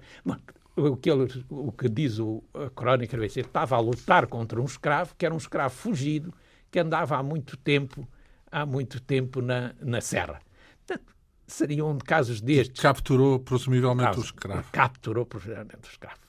[0.78, 5.14] o que, ele, o que diz o, a crónica, estava a lutar contra um escravo,
[5.18, 6.34] que era um escravo fugido,
[6.72, 8.08] que andava há muito tempo
[8.50, 10.40] há muito tempo na, na Serra.
[10.88, 11.15] Portanto,
[11.48, 12.82] seriam casos destes.
[12.82, 14.66] Capturou, presumivelmente, o escravo.
[14.72, 16.26] Capturou, presumivelmente, o escravo.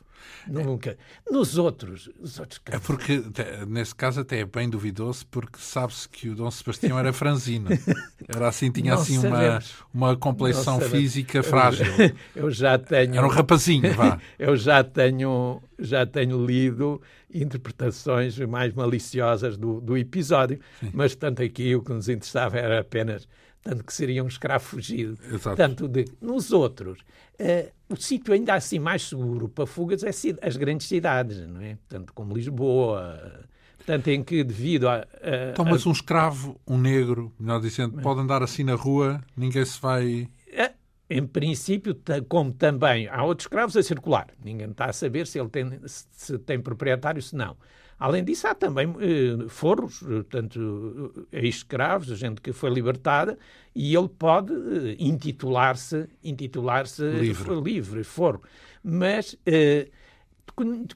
[0.48, 0.96] Nunca.
[1.28, 3.22] Nos outros, os outros É porque,
[3.66, 7.68] nesse caso, até é bem duvidoso, porque sabe-se que o Dom Sebastião era franzino.
[8.28, 9.60] Era assim, tinha Não assim uma,
[9.94, 11.86] uma complexão física frágil.
[12.34, 13.14] Eu já tenho.
[13.14, 14.18] Era um rapazinho, vá.
[14.38, 17.00] Eu já tenho, já tenho lido
[17.32, 20.90] interpretações mais maliciosas do, do episódio, Sim.
[20.92, 23.28] mas, tanto aqui, o que nos interessava era apenas
[23.66, 25.18] tanto que seria um escravo fugido.
[25.28, 25.56] Exato.
[25.56, 30.56] Tanto de, nos outros, uh, o sítio ainda assim mais seguro para fugas é as
[30.56, 31.76] grandes cidades, não é?
[31.88, 33.44] Tanto como Lisboa,
[33.84, 34.98] tanto em que devido a...
[34.98, 39.64] a então, mas um escravo, um negro, melhor dizendo, pode andar assim na rua, ninguém
[39.64, 40.28] se vai...
[40.46, 40.72] É,
[41.10, 44.28] em princípio, como também há outros escravos a circular.
[44.44, 47.56] Ninguém está a saber se ele tem, se tem proprietário, se não.
[47.98, 53.38] Além disso, há também eh, forros, portanto, eh, ex-escravos, gente que foi libertada,
[53.74, 57.60] e ele pode eh, intitular-se intitular-se livre.
[57.60, 58.42] livre, forro.
[58.84, 59.88] Mas eh,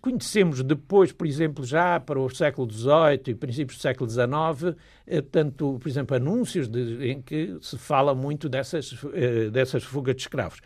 [0.01, 5.21] conhecemos depois, por exemplo, já para o século XVIII e princípios do século XIX, eh,
[5.21, 10.23] tanto, por exemplo, anúncios de, em que se fala muito dessas, eh, dessas fugas de
[10.23, 10.61] escravos.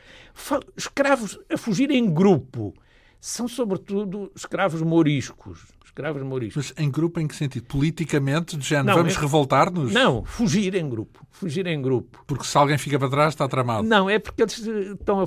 [0.77, 2.75] Escravos a fugir em grupo
[3.21, 6.73] são, sobretudo, escravos moriscos escravos mouriscos.
[6.77, 7.65] Mas em grupo em que sentido?
[7.67, 9.21] Politicamente, de género, não, vamos é...
[9.21, 9.93] revoltar-nos?
[9.93, 11.25] Não, fugir em grupo.
[11.31, 12.23] Fugir em grupo.
[12.27, 13.87] Porque se alguém fica para trás, está tramado.
[13.87, 15.25] Não, é porque eles estão a...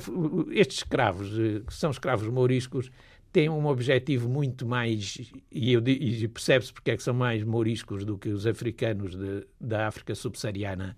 [0.52, 2.92] estes escravos, eh, que são escravos mouriscos,
[3.32, 8.18] têm um objetivo muito mais, e, e percebe-se porque é que são mais mouriscos do
[8.18, 10.98] que os africanos de, da África subsaariana,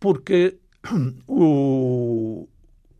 [0.00, 0.56] porque
[1.28, 2.48] o,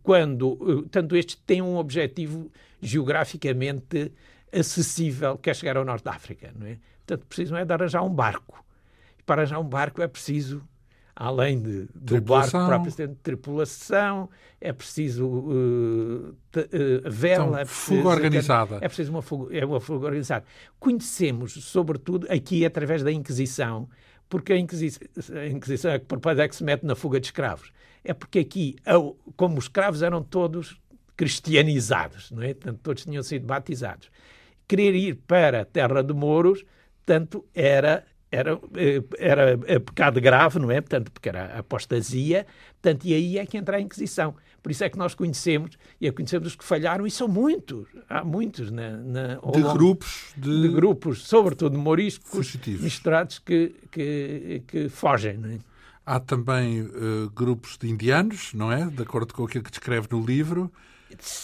[0.03, 4.12] quando, eh, tanto estes têm um objetivo geograficamente
[4.59, 6.79] acessível, quer chegar ao Norte da África, não é?
[7.07, 8.64] Portanto, precisam é de arranjar um barco.
[9.19, 10.62] E para arranjar um barco é preciso,
[11.14, 14.29] além de, do barco próprio, de tripulação,
[14.61, 18.77] é preciso uh, uh, vela, então, é preciso, fuga organizada.
[18.77, 20.45] É preciso uma fuga, é uma fuga organizada.
[20.81, 23.88] Conhecemos, sobretudo, aqui através da Inquisição,
[24.29, 27.27] porque a Inquisição, a Inquisição é que por é que se mete na fuga de
[27.27, 27.71] escravos.
[28.03, 28.77] É porque aqui,
[29.37, 30.81] como os escravos eram todos
[31.17, 32.55] cristianizados, não é?
[32.55, 34.11] Portanto, todos tinham sido batizados
[34.66, 36.64] querer ir para a terra de Mouros,
[37.05, 40.81] tanto era era, eh, era pecado grave, não é?
[40.81, 42.46] Portanto, porque era apostasia,
[42.83, 44.35] portanto, e aí é que entra a Inquisição.
[44.61, 48.24] Por isso é que nós conhecemos, e conhecemos os que falharam, e são muitos, há
[48.24, 50.62] muitos na, na de longo, grupos de...
[50.62, 50.68] de...
[50.68, 55.59] grupos, sobretudo moriscos, misturados que, que, que fogem, não é?
[56.07, 58.87] Há também uh, grupos de indianos, não é?
[58.87, 60.70] De acordo com aquilo que descreve no livro,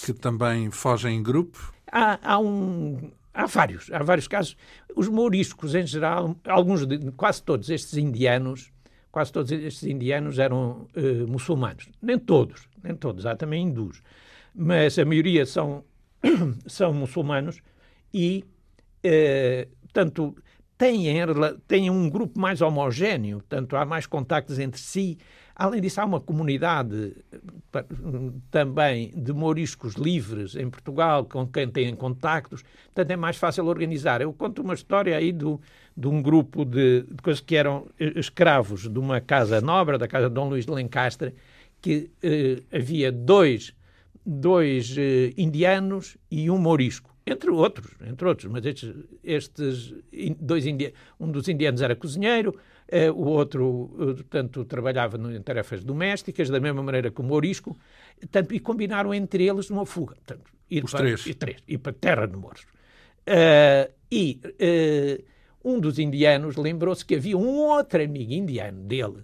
[0.04, 1.72] que também fogem em grupo.
[1.90, 4.56] Há, há, um, há vários, há vários casos.
[4.94, 6.82] Os mouriscos, em geral, alguns,
[7.16, 8.72] quase todos estes indianos,
[9.10, 11.88] quase todos estes indianos eram uh, muçulmanos.
[12.00, 14.02] Nem todos, nem todos, há também hindus.
[14.54, 15.84] Mas a maioria são,
[16.66, 17.60] são muçulmanos
[18.12, 18.44] e,
[19.04, 20.36] uh, portanto,
[20.78, 21.16] têm,
[21.66, 25.18] têm um grupo mais homogéneo, portanto, há mais contactos entre si
[25.60, 27.14] Além disso, há uma comunidade
[28.50, 34.22] também de moriscos livres em Portugal, com quem têm contactos, portanto é mais fácil organizar.
[34.22, 35.60] Eu conto uma história aí do,
[35.94, 40.30] de um grupo de, de coisas que eram escravos de uma casa nobre, da casa
[40.30, 41.34] de Dom Luís de Lencastre,
[41.78, 43.74] que eh, havia dois,
[44.24, 49.94] dois eh, indianos e um morisco entre outros, entre outros, mas estes, estes
[50.40, 52.58] dois indianos, um dos indianos era cozinheiro,
[53.14, 57.76] o outro, uh, portanto, trabalhava em tarefas domésticas, da mesma maneira que o Mourisco,
[58.30, 60.14] tanto, e combinaram entre eles uma fuga.
[60.16, 61.26] Portanto, ir Os para, três.
[61.26, 61.62] Ir, três.
[61.68, 62.62] Ir para terra de Mouros.
[62.62, 64.40] Uh, e
[65.64, 69.22] um dos indianos lembrou-se que havia um outro amigo indiano dele,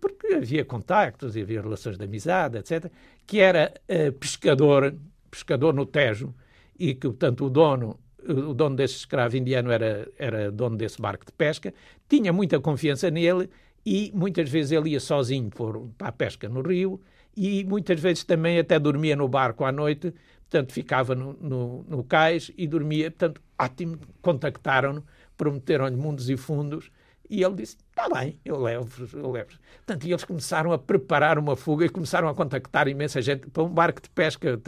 [0.00, 2.90] porque havia contactos e havia relações de amizade, etc.,
[3.26, 3.72] que era
[4.18, 4.92] pescador,
[5.30, 6.34] pescador no Tejo,
[6.76, 11.24] e que, portanto, o dono o dono desse escravo indiano era, era dono desse barco
[11.24, 11.72] de pesca,
[12.08, 13.48] tinha muita confiança nele
[13.84, 17.00] e muitas vezes ele ia sozinho para a pesca no rio
[17.36, 20.12] e muitas vezes também até dormia no barco à noite,
[20.48, 25.04] portanto ficava no, no, no cais e dormia, portanto, ótimo, contactaram-no,
[25.36, 26.90] prometeram-lhe mundos e fundos
[27.30, 29.50] e ele disse: Está bem, eu levo-vos, eu levo.
[29.76, 33.46] Portanto, e eles começaram a preparar uma fuga e começaram a contactar imensa gente.
[33.48, 34.60] Para um barco de pesca,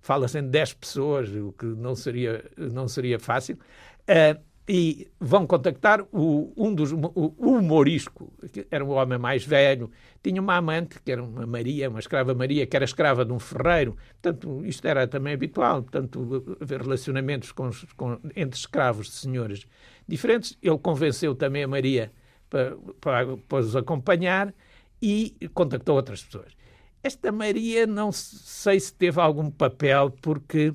[0.00, 3.56] fala-se em 10 pessoas, o que não seria, não seria fácil.
[4.08, 9.42] Uh, e vão contactar o, um dos o, o Morisco, que era um homem mais
[9.42, 9.90] velho,
[10.22, 13.38] tinha uma amante, que era uma Maria, uma escrava Maria, que era escrava de um
[13.38, 13.96] ferreiro.
[14.20, 19.66] Portanto, isto era também habitual, portanto, haver relacionamentos com, com, entre escravos de senhores
[20.06, 20.58] diferentes.
[20.62, 22.12] Ele convenceu também a Maria
[22.50, 24.54] para, para, para os acompanhar
[25.00, 26.52] e contactou outras pessoas.
[27.02, 30.74] Esta Maria não sei se teve algum papel porque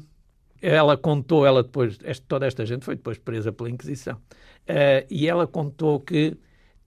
[0.63, 5.45] ela contou, ela depois, toda esta gente foi depois presa pela Inquisição, uh, e ela
[5.45, 6.37] contou que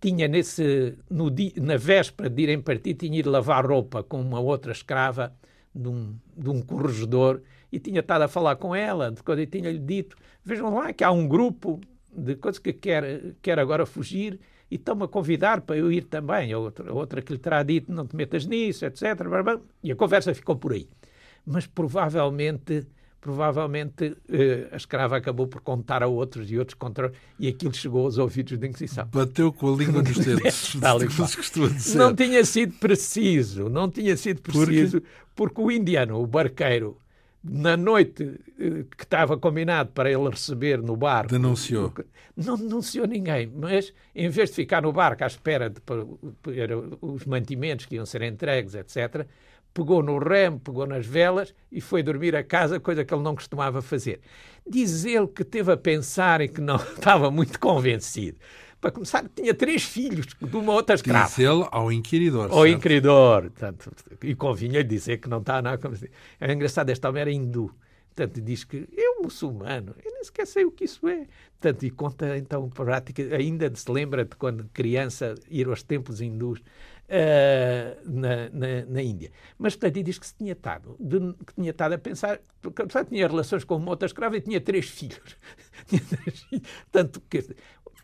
[0.00, 4.40] tinha nesse, no dia, na véspera de irem partir, tinha ido lavar roupa com uma
[4.40, 5.34] outra escrava
[5.74, 9.78] de um, de um corregedor e tinha estado a falar com ela, de quando tinha-lhe
[9.78, 11.78] dito, vejam lá que há um grupo
[12.10, 16.50] de coisas que quer, quer agora fugir e estão-me a convidar para eu ir também.
[16.50, 19.02] A outra, a outra que lhe terá dito, não te metas nisso, etc.
[19.82, 20.88] E a conversa ficou por aí.
[21.44, 22.86] Mas provavelmente
[23.26, 27.10] provavelmente eh, a escrava acabou por contar a outros e outros contra
[27.40, 29.08] e aquilo chegou aos ouvidos da Inquisição.
[29.12, 30.76] Bateu com a língua nos dedos.
[31.96, 35.02] não tinha sido preciso, não tinha sido preciso,
[35.34, 36.96] porque o indiano, o barqueiro,
[37.42, 41.32] na noite eh, que estava combinado para ele receber no barco.
[41.32, 41.92] Denunciou.
[42.36, 45.80] Não denunciou ninguém, mas em vez de ficar no barco à espera de
[47.00, 49.26] os mantimentos que iam ser entregues, etc.,
[49.76, 53.34] pegou no remo, pegou nas velas e foi dormir a casa, coisa que ele não
[53.34, 54.20] costumava fazer.
[54.66, 58.38] Diz ele que teve a pensar e que não estava muito convencido.
[58.80, 61.26] Para começar, tinha três filhos de uma outra escrava.
[61.26, 62.44] Diz ele ao inquiridor.
[62.50, 62.68] Ao certo?
[62.68, 63.42] inquiridor.
[63.42, 65.94] Portanto, e convinha-lhe dizer que não está nada como
[66.40, 67.70] É engraçado, este homem era hindu.
[68.14, 71.26] Portanto, diz que eu, muçulmano, eu nem sequer sei o que isso é.
[71.60, 76.62] Portanto, e conta então prática, ainda se lembra de quando criança ir aos templos hindus
[77.08, 79.30] uh, na, na, na, Índia.
[79.58, 83.08] Mas, portanto, diz que se tinha estado, de, que tinha estado a pensar, porque portanto,
[83.08, 85.36] tinha relações com uma outra escrava e tinha três filhos.
[86.90, 87.42] Tanto que,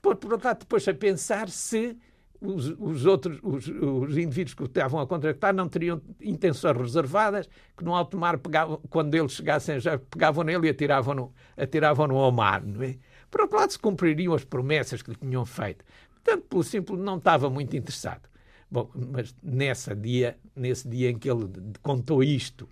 [0.01, 1.97] por, por outro lado, depois a pensar se
[2.41, 7.85] os, os, outros, os, os, indivíduos que estavam a contratar não teriam intenções reservadas, que
[7.85, 12.65] no alto mar, pegavam, quando eles chegassem, já pegavam nele e atiravam-no atiravam ao mar.
[12.65, 12.97] Não é?
[13.31, 15.85] Por outro lado, se cumpririam as promessas que lhe tinham feito.
[16.13, 18.29] Portanto, pelo simples, não estava muito interessado.
[18.73, 21.47] Bom, mas nessa dia, nesse dia em que ele
[21.83, 22.67] contou isto,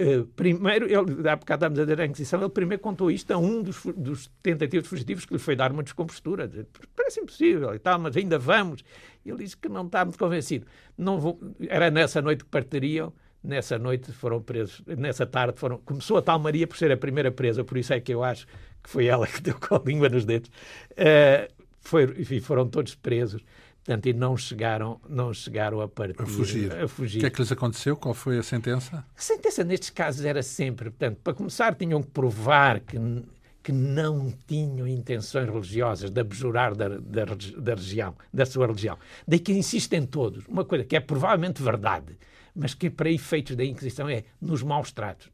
[0.00, 3.36] uh, primeiro, ele, há bocado estávamos a dizer a Inquisição, ele primeiro contou isto a
[3.36, 6.48] um dos, dos tentativos fugitivos que lhe foi dar uma descompostura.
[6.94, 8.84] Parece impossível e tal, mas ainda vamos.
[9.26, 10.64] Ele disse que não está muito convencido.
[10.96, 15.78] Não vou, era nessa noite que partiriam, nessa noite foram presos, nessa tarde foram.
[15.78, 18.46] Começou a tal Maria por ser a primeira presa, por isso é que eu acho
[18.80, 20.50] que foi ela que deu com a língua nos dedos.
[20.92, 23.42] Uh, foi, foram todos presos.
[23.84, 26.22] Portanto, e não chegaram, não chegaram a partir.
[26.22, 26.72] A fugir.
[26.72, 27.18] a fugir.
[27.18, 27.96] O que é que lhes aconteceu?
[27.96, 29.04] Qual foi a sentença?
[29.16, 32.96] A sentença nestes casos era sempre, portanto, para começar, tinham que provar que,
[33.60, 37.24] que não tinham intenções religiosas de abjurar da, da,
[37.58, 38.96] da região, da sua religião.
[39.26, 40.46] Daí que insistem todos.
[40.46, 42.16] Uma coisa que é provavelmente verdade,
[42.54, 45.28] mas que para efeitos da Inquisição é nos maus tratos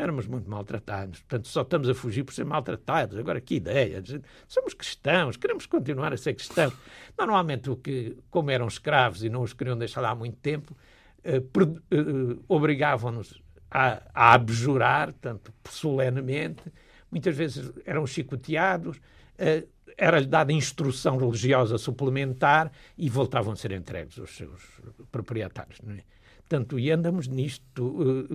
[0.00, 3.18] éramos muito maltratados, portanto só estamos a fugir por ser maltratados.
[3.18, 4.02] Agora, que ideia!
[4.46, 6.74] Somos cristãos, queremos continuar a ser cristãos.
[7.18, 10.76] Normalmente, o que, como eram escravos e não os queriam deixar lá há muito tempo,
[11.24, 16.62] eh, eh, obrigavam-nos a, a abjurar, tanto solenemente,
[17.10, 19.00] muitas vezes eram chicoteados,
[19.38, 19.64] eh,
[19.96, 24.62] era-lhe dada instrução religiosa suplementar e voltavam a ser entregues aos seus
[25.10, 25.80] proprietários.
[25.82, 26.02] Não é?
[26.52, 28.26] Portanto, e andamos nisto,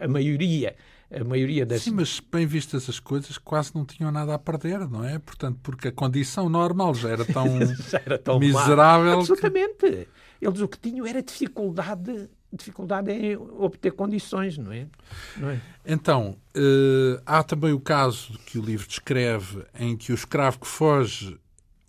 [0.00, 0.74] a maioria
[1.08, 1.82] a maioria das...
[1.82, 5.18] Sim, mas bem vistas as coisas, quase não tinham nada a perder, não é?
[5.20, 7.46] Portanto, porque a condição normal já era tão,
[7.88, 9.12] já era tão miserável.
[9.12, 9.20] Má.
[9.20, 9.78] Absolutamente.
[9.78, 10.08] Que...
[10.40, 14.88] Eles o que tinham era dificuldade dificuldade em obter condições, não é?
[15.36, 15.60] Não é?
[15.86, 20.66] Então, uh, há também o caso que o livro descreve em que o escravo que
[20.66, 21.38] foge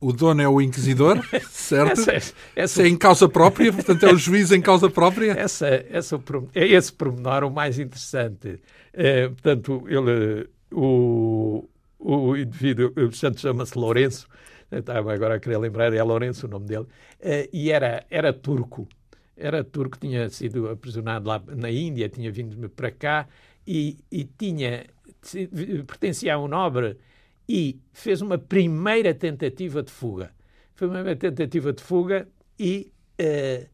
[0.02, 2.10] o dono é o inquisidor, certo?
[2.10, 2.82] Essa, essa...
[2.82, 5.34] é em causa própria, portanto é o juiz em causa própria.
[5.40, 6.22] Essa, essa,
[6.56, 8.60] é esse pormenor o mais interessante.
[8.92, 11.68] É, portanto, ele, o,
[12.00, 14.28] o indivíduo, o santo chama-se Lourenço,
[14.72, 16.88] estava agora a querer lembrar, é Lourenço o nome dele,
[17.20, 18.88] é, e era, era turco.
[19.38, 23.28] Era turco, tinha sido aprisionado lá na Índia, tinha vindo para cá
[23.66, 24.86] e, e tinha,
[25.88, 26.98] pertencia a um nobre
[27.54, 30.32] e fez uma primeira tentativa de fuga.
[30.74, 32.26] Foi uma primeira tentativa de fuga
[32.58, 33.68] e uh,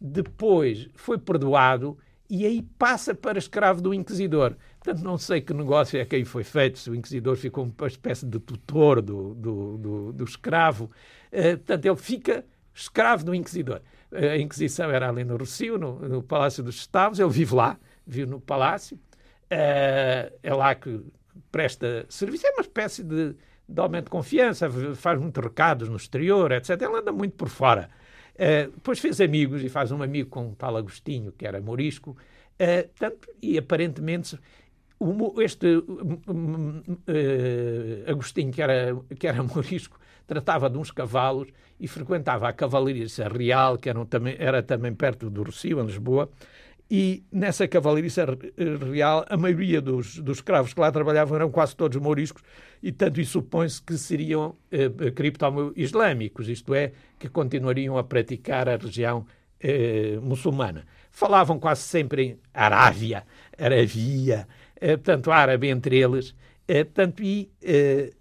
[0.00, 1.98] depois foi perdoado
[2.30, 4.56] e aí passa para escravo do inquisidor.
[4.82, 7.86] Portanto, não sei que negócio é que aí foi feito, se o inquisidor ficou uma
[7.86, 10.90] espécie de tutor do, do, do, do escravo.
[11.30, 13.82] Uh, portanto, ele fica escravo do inquisidor.
[14.10, 17.78] Uh, a Inquisição era ali no Rocio, no, no, Palácio dos Estados, ele vive lá,
[18.06, 18.96] vive no palácio.
[19.52, 21.04] Uh, é lá que
[21.50, 23.34] presta serviço, é uma espécie de,
[23.68, 26.70] de aumento de confiança, faz muitos recados no exterior, etc.
[26.80, 27.90] Ele anda muito por fora.
[28.34, 32.10] Uh, depois fez amigos e faz um amigo com um tal Agostinho, que era morisco,
[32.10, 34.38] uh, tanto, e aparentemente
[35.40, 35.84] este uh,
[38.06, 41.48] Agostinho, que era, que era morisco, tratava de uns cavalos
[41.80, 46.30] e frequentava a Cavalaria Real, que era também, era também perto do Rocio, em Lisboa,
[46.90, 48.10] e nessa Cavalaria
[48.90, 52.42] Real, a maioria dos, dos escravos que lá trabalhavam eram quase todos mouriscos,
[52.82, 58.76] e tanto isso supõe-se que seriam eh, cripto-islâmicos, isto é, que continuariam a praticar a
[58.76, 59.26] região
[59.60, 60.86] eh, muçulmana.
[61.10, 63.24] Falavam quase sempre em Arábia,
[63.58, 64.48] Arabia,
[64.80, 66.34] eh, portanto, árabe entre eles,
[66.66, 68.12] eh, portanto, e eh,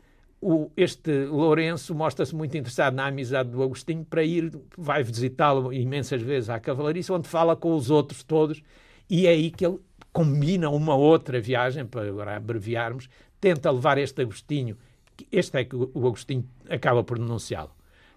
[0.41, 6.21] o, este Lourenço mostra-se muito interessado na amizade do Agostinho para ir, vai visitá-lo imensas
[6.21, 8.61] vezes à cavalariça, onde fala com os outros todos,
[9.09, 9.79] e é aí que ele
[10.13, 13.09] combina uma outra viagem, para agora abreviarmos,
[13.39, 14.77] tenta levar este Agostinho,
[15.31, 17.71] este é que o Agostinho acaba por denunciá-lo.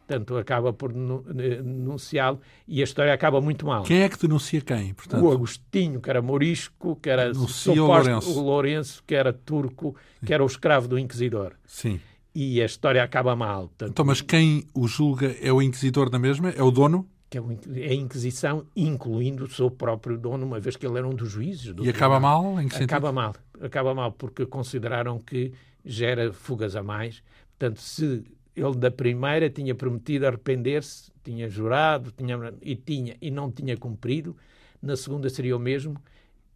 [0.07, 3.85] Portanto, acaba por denunciá-lo e a história acaba muito mal.
[3.85, 4.93] Quem é que denuncia quem?
[4.93, 5.25] Portanto...
[5.25, 8.39] O Agostinho, que era morisco, que era suposto, o Lourenço.
[8.39, 10.27] o Lourenço, que era turco, Sim.
[10.27, 11.53] que era o escravo do Inquisidor.
[11.65, 12.01] Sim.
[12.35, 13.69] E a história acaba mal.
[13.69, 16.51] Portanto, então, mas quem o julga é o Inquisidor da mesma?
[16.51, 17.09] É o dono?
[17.31, 17.43] que é,
[17.77, 21.31] é a Inquisição, incluindo o seu próprio dono, uma vez que ele era um dos
[21.31, 21.73] juízes.
[21.73, 22.57] Do e acaba mal?
[22.59, 23.37] Acaba mal.
[23.61, 25.53] Acaba mal, porque consideraram que
[25.85, 27.23] gera fugas a mais.
[27.57, 28.25] Portanto, se
[28.57, 34.37] ele da primeira tinha prometido arrepender-se, tinha jurado tinha, e tinha e não tinha cumprido,
[34.83, 35.97] na segunda seria o mesmo,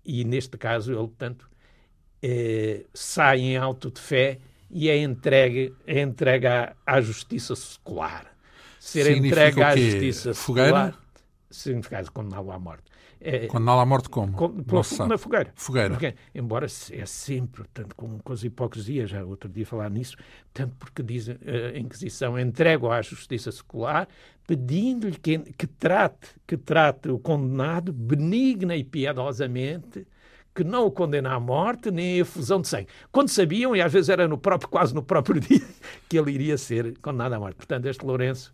[0.04, 1.48] e neste caso ele, portanto,
[2.20, 4.40] eh, sai em alto de fé
[4.74, 8.34] e é entregue, é entregue à, à justiça secular
[8.80, 10.94] ser Significa entregue à justiça Fogueira?
[11.50, 12.90] significa condená-lo à morte.
[13.20, 14.32] É, condená-lo à morte como?
[14.32, 15.52] Com, pela, na fogueira.
[15.54, 15.90] Fogueira.
[15.90, 20.16] Porque, embora é sempre, tanto com, com as hipocrisias, já outro dia falar nisso,
[20.52, 21.36] tanto porque diz eh,
[21.74, 24.08] a Inquisição entrega à justiça secular,
[24.46, 30.06] pedindo-lhe que, que, trate, que trate o condenado benigna e piedosamente,
[30.54, 32.88] que não o condena à morte nem a efusão de sangue.
[33.10, 35.62] Quando sabiam, e às vezes era no próprio, quase no próprio dia,
[36.08, 37.56] que ele iria ser condenado à morte.
[37.56, 38.52] Portanto, este Lourenço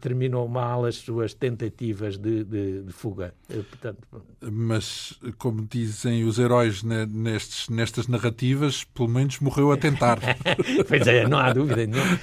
[0.00, 3.32] terminou mal as suas tentativas de, de, de fuga.
[3.48, 3.98] Eh, portanto...
[4.40, 10.18] Mas, como dizem os heróis nestes, nestas narrativas, pelo menos morreu a tentar.
[10.88, 12.18] pois é, não há dúvida nenhuma.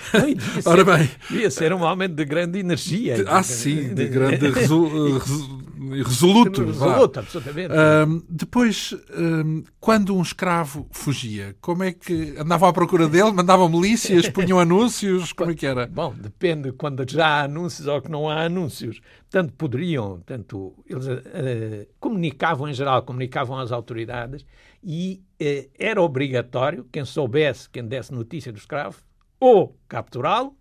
[0.61, 1.09] Ser, Ora bem.
[1.29, 3.23] Devia ser um homem de grande energia.
[3.27, 5.67] Ah, sim, de grande resoluto.
[6.65, 7.73] Resoluto, absolutamente.
[8.27, 8.95] depois,
[9.79, 13.31] quando um escravo fugia, como é que andavam à procura dele?
[13.31, 15.31] Mandavam milícias, punham anúncios?
[15.31, 15.87] Como é que era?
[15.87, 18.99] Bom, depende quando já há anúncios ou que não há anúncios.
[19.29, 24.45] Portanto, poderiam, tanto eles uh, comunicavam em geral, comunicavam às autoridades
[24.83, 29.01] e uh, era obrigatório quem soubesse, quem desse notícia do escravo,
[29.39, 30.55] ou capturá-lo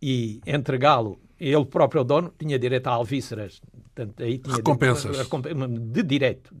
[0.00, 3.62] e entregá-lo ele próprio dono tinha direito a alvíceras.
[3.94, 5.16] Portanto, aí tinha Recompensas.
[5.16, 6.54] De, de direito.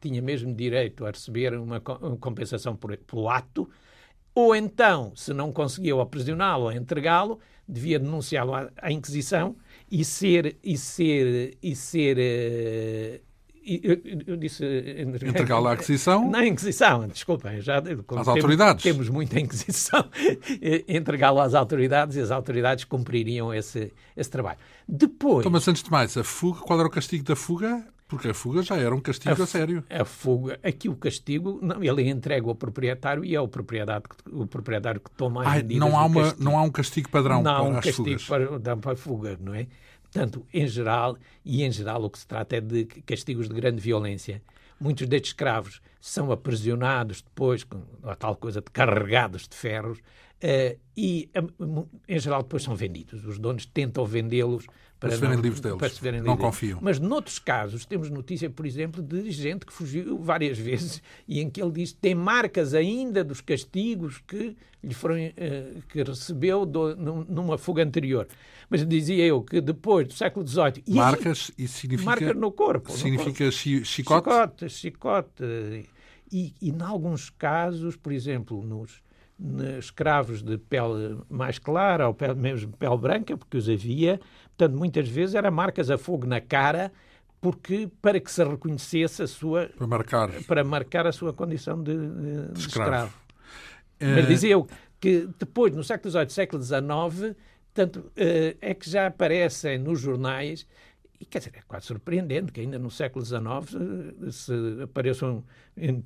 [0.00, 3.68] Tinha mesmo direito a receber uma compensação por, pelo ato.
[4.34, 7.38] Ou então, se não conseguiu aprisioná-lo ou entregá-lo,
[7.68, 9.56] devia denunciá-lo à, à, Inquisição
[9.90, 13.34] e ser, e ser, e ser uh,
[13.66, 14.62] eu, eu disse
[15.26, 16.30] entregá-lo à Inquisição?
[16.30, 18.82] Na Inquisição, desculpem, já às temos, autoridades.
[18.82, 20.04] Temos muita Inquisição,
[20.86, 24.58] entregá-lo às autoridades e as autoridades cumpririam esse, esse trabalho.
[24.86, 25.40] Depois.
[25.40, 27.86] Então, mas antes de mais, a fuga, qual era o castigo da fuga?
[28.06, 29.84] Porque a fuga já era um castigo a, a sério.
[29.88, 34.46] A fuga, aqui o castigo, não, ele entrega ao proprietário e é o proprietário, o
[34.46, 37.52] proprietário que toma as Ai, não há uma Não há um castigo padrão não para
[37.52, 38.60] há um as castigo fugas.
[38.60, 39.66] Para, para a fuga, não é?
[40.02, 43.80] Portanto, em geral, e em geral o que se trata é de castigos de grande
[43.80, 44.40] violência.
[44.78, 50.78] Muitos destes escravos são aprisionados depois, com a tal coisa de carregados de ferros, uh,
[50.96, 51.30] e
[52.06, 53.24] em geral depois são vendidos.
[53.24, 54.66] Os donos tentam vendê-los
[55.04, 55.78] para, para se verem livres deles.
[55.78, 56.78] Para se verem não confiam.
[56.80, 61.50] Mas noutros casos temos notícia, por exemplo, de gente que fugiu várias vezes e em
[61.50, 66.66] que ele diz que tem marcas ainda dos castigos que lhe foram uh, que recebeu
[66.66, 68.26] do, numa fuga anterior.
[68.68, 70.82] Mas dizia eu que depois do século XVIII...
[70.86, 72.10] E Marcas e significa...
[72.10, 72.92] Marcas no corpo.
[72.92, 73.84] Significa no corpo.
[73.84, 73.84] chicote?
[73.84, 75.44] Chicote, chicote.
[76.32, 79.02] E, e, em alguns casos, por exemplo, nos,
[79.38, 84.20] nos escravos de pele mais clara ou pele, mesmo pele branca, porque os havia,
[84.56, 86.92] portanto, muitas vezes eram marcas a fogo na cara,
[87.40, 91.94] porque para que se reconhecesse a sua para marcar para marcar a sua condição de,
[91.94, 92.90] de, de escravo.
[92.90, 93.14] escravo.
[94.00, 94.14] É...
[94.14, 94.66] Mas dizia eu
[95.00, 97.36] que depois no século XVIII, século XIX
[97.74, 100.64] Portanto, eh, é que já aparecem nos jornais,
[101.24, 104.52] e quer dizer, é quase surpreendente que ainda no século XIX eh, se
[104.82, 105.42] apareçam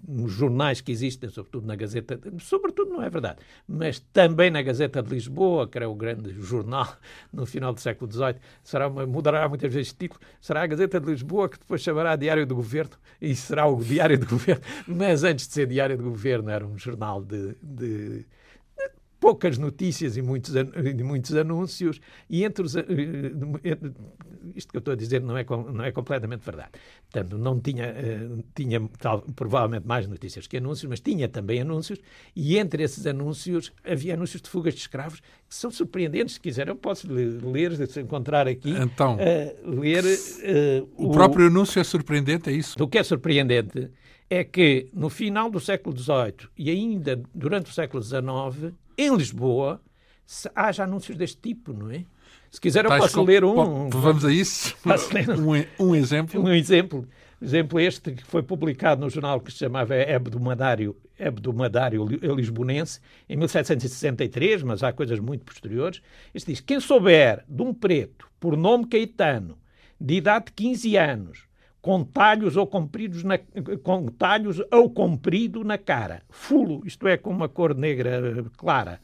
[0.06, 5.02] nos jornais que existem, sobretudo na Gazeta, sobretudo não é verdade, mas também na Gazeta
[5.02, 6.96] de Lisboa, que era o grande jornal
[7.32, 11.00] no final do século XVIII, será uma, mudará muitas vezes de título, será a Gazeta
[11.00, 15.24] de Lisboa que depois chamará Diário do Governo e será o Diário do Governo, mas
[15.24, 18.24] antes de ser Diário do Governo era um jornal de, de
[19.28, 22.00] poucas notícias e muitos, e muitos anúncios,
[22.30, 22.74] e entre os.
[24.56, 26.70] Isto que eu estou a dizer não é, não é completamente verdade.
[27.10, 27.94] Portanto, não tinha,
[28.54, 31.98] tinha tal, provavelmente mais notícias que anúncios, mas tinha também anúncios,
[32.34, 36.36] e entre esses anúncios havia anúncios de fugas de escravos que são surpreendentes.
[36.36, 38.70] Se quiser, eu posso ler, se encontrar aqui.
[38.70, 40.04] Então, uh, ler.
[40.04, 42.82] Uh, o, o próprio anúncio é surpreendente, é isso?
[42.82, 43.90] O que é surpreendente
[44.30, 49.80] é que no final do século XVIII e ainda durante o século XIX, em Lisboa,
[50.54, 52.04] haja anúncios deste tipo, não é?
[52.50, 53.88] Se quiser, eu posso ler um.
[53.90, 54.74] Vamos a isso?
[55.78, 56.42] Um, um exemplo.
[56.42, 57.08] Um exemplo.
[57.40, 64.64] Exemplo este que foi publicado no jornal que se chamava Hebdomadário, Hebdomadário Lisbonense, em 1763,
[64.64, 66.02] mas há coisas muito posteriores.
[66.34, 69.56] Este diz: Quem souber de um preto, por nome Caetano,
[70.00, 71.47] de idade de 15 anos,
[71.80, 73.38] com talhos ou compridos na,
[73.82, 79.00] com talhos ou comprido na cara, fulo, isto é, com uma cor negra clara,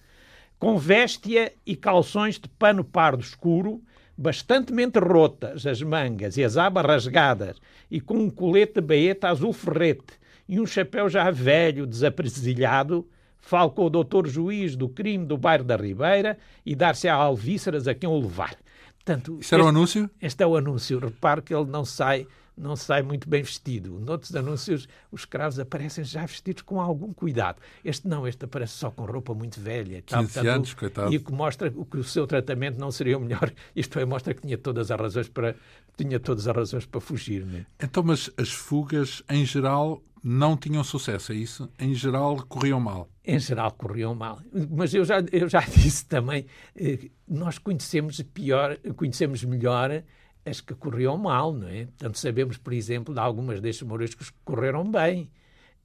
[0.59, 3.83] com véstia e calções de pano pardo escuro,
[4.17, 7.61] bastantemente rotas as mangas e as abas rasgadas,
[7.91, 10.15] e com um colete de baeta azul ferrete
[10.49, 13.09] e um chapéu já velho, desapresilhado,
[13.41, 17.87] fale com o doutor juiz do crime do bairro da Ribeira e dar-se a alvíceras
[17.89, 18.57] a quem o levar.
[18.95, 20.11] Portanto, Isso era este, o anúncio?
[20.21, 20.99] Este é o anúncio.
[20.99, 22.27] Repare que ele não sai
[22.57, 23.99] não sai muito bem vestido.
[23.99, 27.61] Noutros anúncios, os escravos aparecem já vestidos com algum cuidado.
[27.85, 30.03] Este não, este aparece só com roupa muito velha.
[30.03, 31.13] 15 tal, anos, coitado.
[31.13, 33.53] E que mostra que o seu tratamento não seria o melhor.
[33.75, 35.57] Isto é, mostra que tinha todas as razões para,
[35.97, 37.45] tinha todas as razões para fugir.
[37.45, 37.67] Né?
[37.83, 41.69] Então, mas as fugas, em geral, não tinham sucesso, é isso?
[41.79, 43.09] Em geral, corriam mal.
[43.27, 44.41] Em geral, corriam mal.
[44.71, 46.47] Mas eu já, eu já disse também,
[46.77, 50.03] eh, nós conhecemos pior, conhecemos melhor
[50.45, 51.87] as que corriam mal, não é?
[51.87, 55.31] Portanto, sabemos, por exemplo, de algumas destes moriscos que correram bem.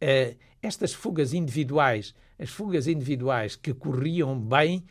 [0.02, 4.84] Uh, estas fugas individuais, as fugas individuais que corriam bem,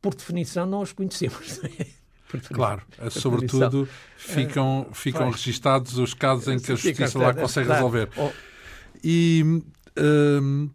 [0.00, 1.60] por definição não as conhecemos.
[1.62, 2.04] Não é?
[2.52, 8.08] Claro, sobretudo ficam, eh, ficam registados os casos em que a justiça lá consegue resolver.
[8.16, 8.32] Oh.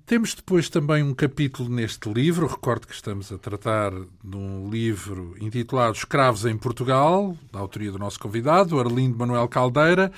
[0.06, 2.48] Temos depois também um capítulo neste livro.
[2.48, 8.00] Recordo que estamos a tratar de um livro intitulado Escravos em Portugal, da autoria do
[8.00, 10.10] nosso convidado, Arlindo Manuel Caldeira.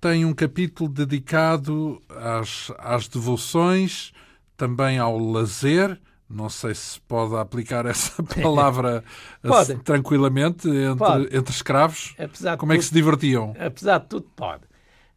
[0.00, 4.12] Tem um capítulo dedicado às, às devoções,
[4.56, 6.00] também ao lazer.
[6.30, 9.02] Não sei se pode aplicar essa palavra
[9.84, 12.14] tranquilamente entre, entre escravos.
[12.56, 13.54] Como é que se divertiam?
[13.58, 14.71] Apesar de tudo, pode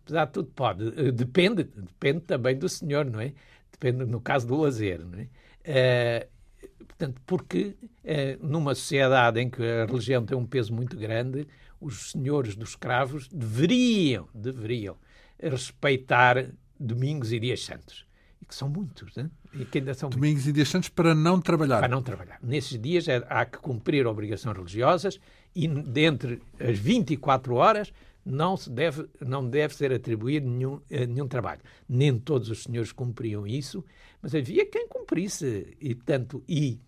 [0.06, 0.88] apesar de tudo, pode.
[0.96, 3.34] Eh, depende, depende também do senhor, não é?
[3.72, 5.28] Depende, no caso do lazer, não é?
[5.68, 11.48] Uh, portanto, porque uh, numa sociedade em que a religião tem um peso muito grande,
[11.82, 14.96] os senhores dos escravos deveriam, deveriam
[15.42, 18.06] respeitar domingos e dias santos.
[18.42, 19.30] E que são muitos, né?
[19.54, 20.48] e que ainda são Domingos muitos.
[20.48, 21.80] e dias santos para não trabalhar.
[21.80, 22.38] Para não trabalhar.
[22.44, 25.20] Nesses dias é, há que cumprir obrigações religiosas
[25.56, 27.92] e dentre as 24 horas
[28.26, 31.62] não, se deve, não deve ser atribuído nenhum, eh, nenhum trabalho.
[31.88, 33.86] Nem todos os senhores cumpriam isso,
[34.22, 35.78] mas havia quem cumprisse.
[35.80, 36.80] E, portanto, e,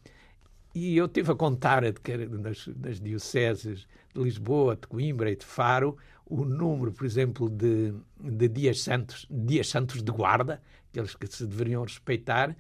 [0.74, 5.98] e eu tive a contar nas, nas dioceses de Lisboa, de Coimbra e de Faro
[6.30, 11.46] o número, por exemplo, de, de dias santos, dias santos de guarda, aqueles que se
[11.46, 12.56] deveriam respeitar,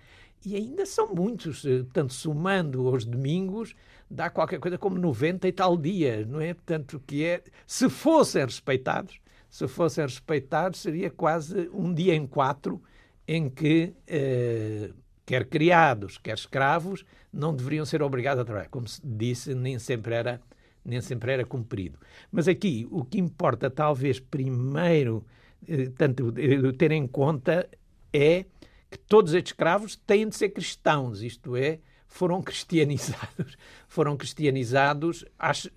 [0.45, 1.65] e ainda são muitos.
[1.65, 3.75] Eh, portanto, somando aos domingos,
[4.09, 6.53] dá qualquer coisa como 90 e tal dias, não é?
[6.53, 12.81] Portanto, que é, se fossem respeitados, se fossem respeitados, seria quase um dia em quatro
[13.27, 14.91] em que eh,
[15.25, 18.69] quer criados, quer escravos, não deveriam ser obrigados a trabalhar.
[18.69, 20.41] Como se disse, nem sempre era,
[20.83, 21.99] nem sempre era cumprido.
[22.31, 25.25] Mas aqui, o que importa, talvez, primeiro,
[25.67, 27.69] eh, tanto eh, ter em conta
[28.13, 28.45] é
[28.89, 35.69] que todos estes escravos têm de ser cristãos, isto é, foram cristianizados, foram cristianizados às,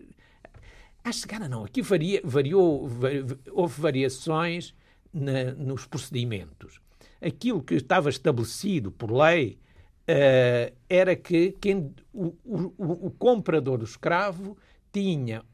[1.04, 2.88] à chegada não, aqui varia, variou,
[3.52, 4.74] houve variações
[5.12, 6.80] na, nos procedimentos.
[7.20, 9.58] Aquilo que estava estabelecido por lei
[10.08, 14.56] uh, era que quem, o, o, o, comprador do escravo
[14.92, 15.44] tinha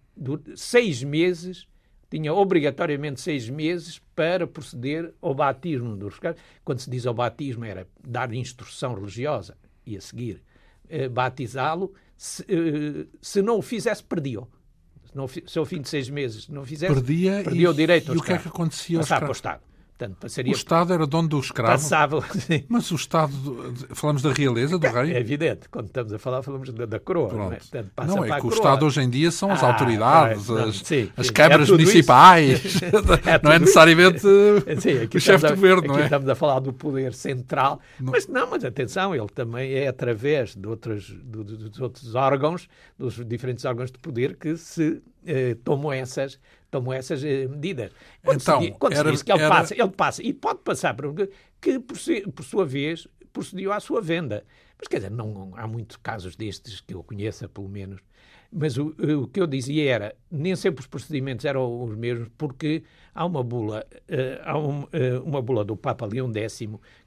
[0.54, 1.66] seis meses,
[2.08, 6.38] tinha obrigatoriamente seis meses para proceder ao batismo do escravo.
[6.64, 10.42] Quando se diz ao batismo era dar instrução religiosa e a seguir
[10.88, 14.48] eh, batizá-lo, se, eh, se, não o fizesse, perdia-o.
[15.28, 18.18] Se, se ao fim de seis meses não fizesse, perdia, perdia e, o direito E
[18.18, 19.00] o que é que acontecia?
[19.00, 19.62] Estado.
[19.98, 20.52] Portanto, passaria...
[20.52, 21.72] O Estado era dono do escravo?
[21.72, 22.64] Passava, sim.
[22.68, 23.32] Mas o Estado,
[23.94, 25.14] falamos da realeza, do rei?
[25.14, 27.32] É evidente, quando estamos a falar, falamos da, da coroa.
[27.32, 30.48] Não é, Portanto, não, é que o Estado hoje em dia são as ah, autoridades,
[30.48, 31.32] não, as, sim, as sim.
[31.32, 32.82] câmaras é municipais,
[33.24, 36.04] é não é necessariamente sim, o chefe do governo, não é?
[36.04, 38.12] estamos a falar do poder central, não.
[38.12, 42.68] mas não, mas atenção, ele também é através de outros, de, dos outros órgãos,
[42.98, 46.38] dos diferentes órgãos de poder que se eh, tomam essas
[46.70, 47.92] tomam essas eh, medidas.
[48.24, 49.54] Quando então, se, quando era, se diz que ele, era...
[49.54, 51.14] passa, ele passa, e pode passar por
[51.60, 51.96] que, por,
[52.34, 54.44] por sua vez, procediu à sua venda.
[54.78, 58.00] Mas, quer dizer, não, não, há muitos casos destes que eu conheça, pelo menos.
[58.52, 62.84] Mas o, o, que eu dizia era, nem sempre os procedimentos eram os mesmos, porque
[63.14, 66.60] há uma bula, uh, há um, uh, uma bula do Papa Leão X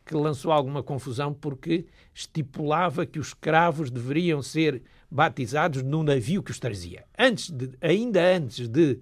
[0.05, 6.51] que lançou alguma confusão porque estipulava que os escravos deveriam ser batizados no navio que
[6.51, 7.05] os trazia.
[7.17, 8.99] Antes de, ainda antes de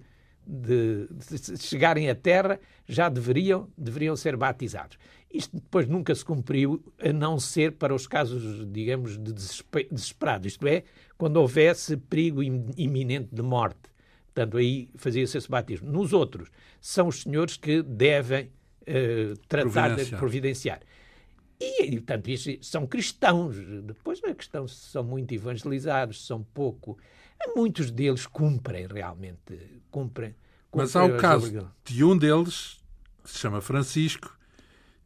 [0.48, 4.98] de, de, chegarem à Terra já deveriam, deveriam ser batizados.
[5.30, 10.66] Isto depois nunca se cumpriu, a não ser para os casos, digamos, de desesperado, isto
[10.66, 10.84] é,
[11.18, 13.90] quando houvesse perigo iminente de morte.
[14.34, 15.90] Portanto, aí fazia-se esse batismo.
[15.90, 16.48] Nos outros,
[16.80, 20.80] são os senhores que devem uh, tratar de providenciar.
[21.60, 23.56] E, portanto, isso, são cristãos.
[23.84, 26.98] Depois não é questão se são muito evangelizados, são pouco.
[27.54, 29.58] Muitos deles cumprem realmente,
[29.90, 30.34] cumprem.
[30.70, 32.80] cumprem Mas há o caso de um deles,
[33.22, 34.36] que se chama Francisco,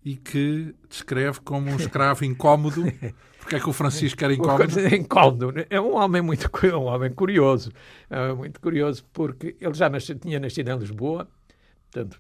[0.05, 2.83] e que descreve como um escravo incómodo.
[3.39, 4.81] Porque é que o Francisco era incómodo?
[4.95, 5.53] incómodo.
[5.69, 7.73] É um homem muito um homem curioso.
[8.09, 11.29] É muito curioso porque ele já nasceu, tinha nascido em Lisboa,
[11.93, 12.19] portanto,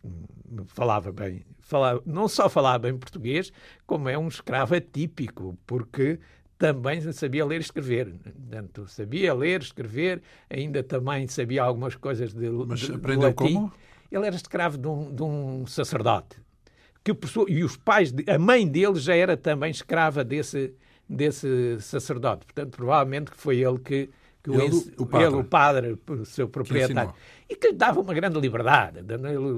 [0.66, 3.51] falava bem, falava, não só falava bem português,
[3.87, 6.20] como é um escravo atípico, porque
[6.59, 8.12] também sabia ler e escrever.
[8.23, 13.55] Portanto, sabia ler, escrever, ainda também sabia algumas coisas de, Mas de, aprendeu de latim.
[13.55, 13.73] como?
[14.11, 16.37] Ele era escravo de um, de um sacerdote.
[17.03, 17.12] Que,
[17.49, 20.75] e os pais, de, a mãe dele já era também escrava desse,
[21.09, 22.45] desse sacerdote.
[22.45, 24.11] Portanto, provavelmente foi ele que,
[24.43, 27.12] que ele, o, o padre, ele, o padre, o seu proprietário.
[27.53, 29.00] E que lhe dava uma grande liberdade.
[29.36, 29.53] O,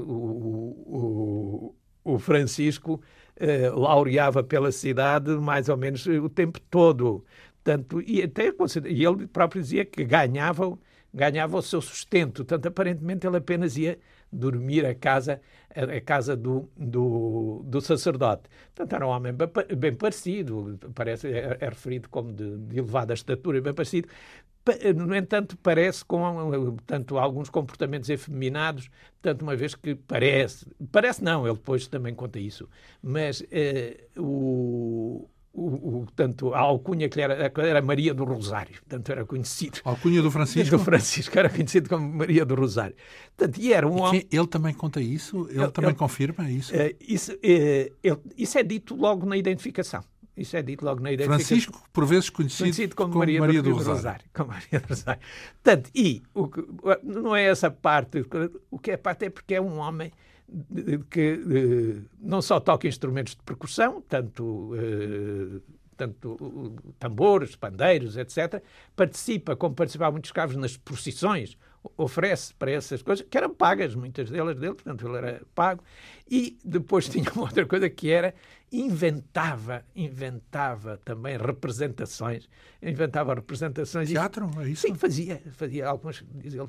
[0.99, 3.01] o, o Francisco
[3.37, 7.25] eh, laureava pela cidade mais ou menos o tempo todo.
[7.63, 8.53] Portanto, e até
[8.87, 10.77] e ele próprio dizia que ganhava,
[11.13, 12.45] ganhava o seu sustento.
[12.45, 13.97] Portanto, aparentemente ele apenas ia
[14.35, 15.41] dormir a casa
[15.75, 18.49] a, casa do, do, do, sacerdote.
[18.75, 19.33] Portanto, era um homem
[19.77, 24.09] bem, parecido, parece, é, é, referido como de, de elevada estatura, bem parecido,
[24.97, 28.89] no entanto, parece com tanto alguns comportamentos efeminados,
[29.21, 32.69] tanto uma vez que parece, parece não, ele depois também conta isso,
[33.03, 39.13] mas eh, o, o, o, tanto a alcunha que era, era Maria do Rosário, tanto
[39.13, 39.81] era conhecido.
[39.85, 40.75] A alcunha do Francisco?
[40.77, 42.97] Do Francisco, era conhecido como Maria do Rosário.
[43.37, 44.27] Portanto, e era um homem...
[44.31, 45.47] Ele também conta isso?
[45.49, 46.75] Ele, ele também ele, confirma isso?
[46.75, 50.03] Uh, isso, uh, ele, isso é dito logo na identificação.
[50.37, 51.47] Isso é dito logo na identificação.
[51.47, 53.97] Francisco, por vezes conhecido, conhecido como, como, Maria, Maria do, do, Rosário.
[53.97, 54.25] Rosário.
[54.35, 55.23] Como Maria do Rosário.
[55.63, 56.51] Portanto, e o,
[57.05, 58.27] não é essa parte,
[58.71, 60.11] o que é parte é porque é um homem
[61.11, 65.61] que não só toca instrumentos de percussão, tanto, eh,
[65.97, 68.63] tanto tambores, pandeiros, etc.,
[68.95, 71.57] participa, como participava muitos escravos nas procissões,
[71.97, 75.83] oferece para essas coisas, que eram pagas, muitas delas dele, portanto ele era pago,
[76.31, 78.35] e depois tinha uma outra coisa que era
[78.73, 82.49] inventava, inventava também representações,
[82.83, 84.09] inventava representações.
[84.09, 84.83] Teatro, é isso?
[84.83, 86.67] Sim, fazia, fazia algumas, diz ele,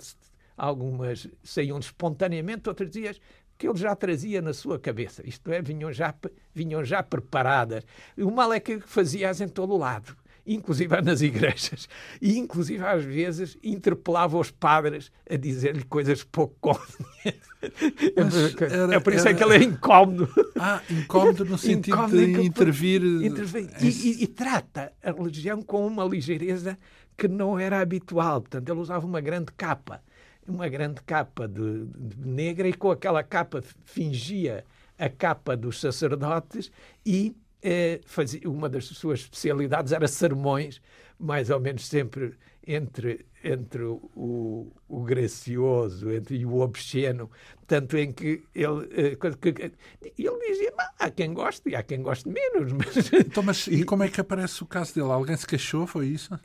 [0.57, 3.19] algumas saíam espontaneamente, outras dias
[3.57, 6.13] que ele já trazia na sua cabeça, isto é, vinham já,
[6.53, 7.85] vinham já preparadas.
[8.17, 11.89] O mal é que fazia-as em todo o lado inclusive nas igrejas,
[12.21, 17.49] e inclusive às vezes interpelava os padres a dizer-lhe coisas pouco convenientes.
[18.91, 19.31] é por isso era...
[19.31, 20.29] é que ele é incómodo.
[20.57, 23.03] Ah, incómodo no sentido incómodo de intervir.
[23.03, 23.69] intervir.
[23.81, 26.77] E, e, e, trata a religião com uma ligeireza
[27.17, 28.41] que não era habitual.
[28.41, 30.01] Portanto, ele usava uma grande capa,
[30.47, 34.63] uma grande capa de, de negra, e com aquela capa fingia
[34.97, 36.71] a capa dos sacerdotes
[37.05, 40.81] e eh, fazia, uma das suas especialidades era sermões,
[41.19, 42.35] mais ou menos sempre
[42.67, 47.29] entre, entre o, o gracioso entre, e o obsceno,
[47.67, 49.71] tanto em que ele, eh, que,
[50.17, 52.71] ele dizia, há quem goste e há quem goste menos.
[52.73, 53.13] Mas...
[53.13, 55.11] Então, mas e como é que aparece o caso dele?
[55.11, 56.37] Alguém se queixou, foi isso?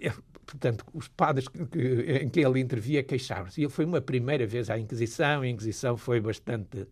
[0.51, 1.47] Portanto, os padres
[2.21, 3.61] em que ele intervia queixavam-se.
[3.61, 6.89] Ele foi uma primeira vez à Inquisição, a Inquisição foi bastante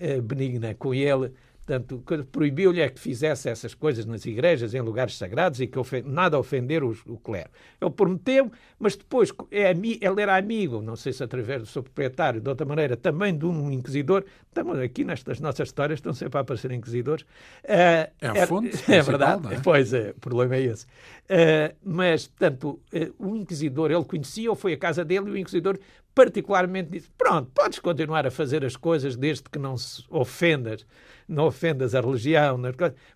[0.00, 1.32] uh, benigna com ele,
[1.66, 2.00] Portanto,
[2.30, 6.84] proibiu-lhe é que fizesse essas coisas nas igrejas, em lugares sagrados e que nada ofender
[6.84, 7.50] o, o clero.
[7.80, 12.40] Ele prometeu, mas depois é, ele era amigo, não sei se através do seu proprietário,
[12.40, 14.24] de outra maneira, também de um inquisidor.
[14.46, 17.24] Estamos aqui nestas nossas histórias, estão sempre a aparecer inquisidores.
[17.64, 18.76] Uh, é a fonte.
[18.86, 19.60] É, é verdade, é?
[19.60, 20.84] pois é, o problema é esse.
[20.84, 25.36] Uh, mas, portanto, uh, o inquisidor, ele conhecia, ou foi à casa dele, e o
[25.36, 25.76] inquisidor
[26.16, 30.84] particularmente disse: Pronto, podes continuar a fazer as coisas desde que não se ofendas
[31.28, 32.58] não ofendas a religião,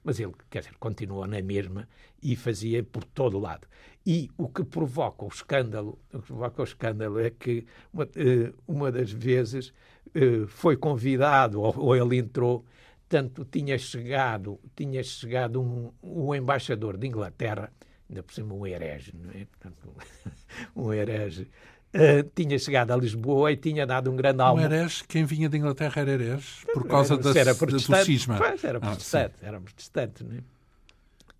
[0.02, 1.88] mas ele, quer dizer, continuou na mesma
[2.22, 3.66] e fazia por todo lado.
[4.04, 8.52] E o que provoca o escândalo, o que provoca o escândalo é que uma, eh,
[8.66, 9.72] uma das vezes
[10.14, 12.64] eh, foi convidado, ou, ou ele entrou,
[13.08, 17.72] tanto tinha chegado, tinha chegado um, um embaixador de Inglaterra,
[18.08, 19.44] ainda por cima um herege, não é?
[19.44, 19.94] Portanto,
[20.74, 21.48] um herege
[21.92, 24.68] Uh, tinha chegado a Lisboa e tinha dado um grande almoço.
[24.68, 28.36] Um herege, quem vinha de Inglaterra era herege, por causa da, era do cisma.
[28.38, 30.22] Pois, era protestante, ah, era protestante.
[30.22, 30.38] Né?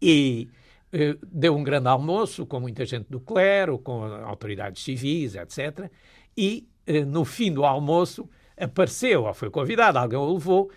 [0.03, 0.49] E
[0.93, 5.89] uh, deu um grande almoço com muita gente do clero, com autoridades civis, etc.
[6.37, 8.29] E uh, no fim do almoço
[8.59, 10.71] apareceu, ou foi convidado, alguém o levou,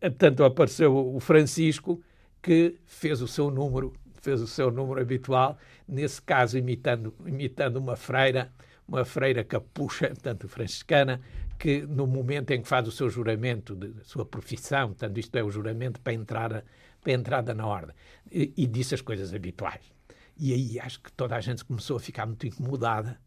[0.00, 2.00] portanto apareceu o Francisco,
[2.42, 5.56] que fez o seu número, fez o seu número habitual,
[5.88, 8.52] nesse caso imitando, imitando uma freira,
[8.88, 11.20] uma freira capucha, portanto franciscana,
[11.58, 15.42] que no momento em que faz o seu juramento de sua profissão, portanto isto é
[15.44, 16.64] o juramento para entrar
[17.00, 17.94] para a entrada na ordem,
[18.30, 19.92] e, e disse as coisas habituais.
[20.36, 23.20] E aí acho que toda a gente começou a ficar muito incomodada,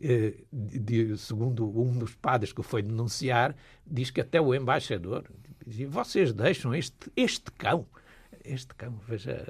[0.00, 3.54] eh, de, segundo um dos padres que foi denunciar,
[3.86, 5.24] diz que até o embaixador
[5.66, 7.86] dizia, vocês deixam este, este cão,
[8.44, 9.46] este cão, veja,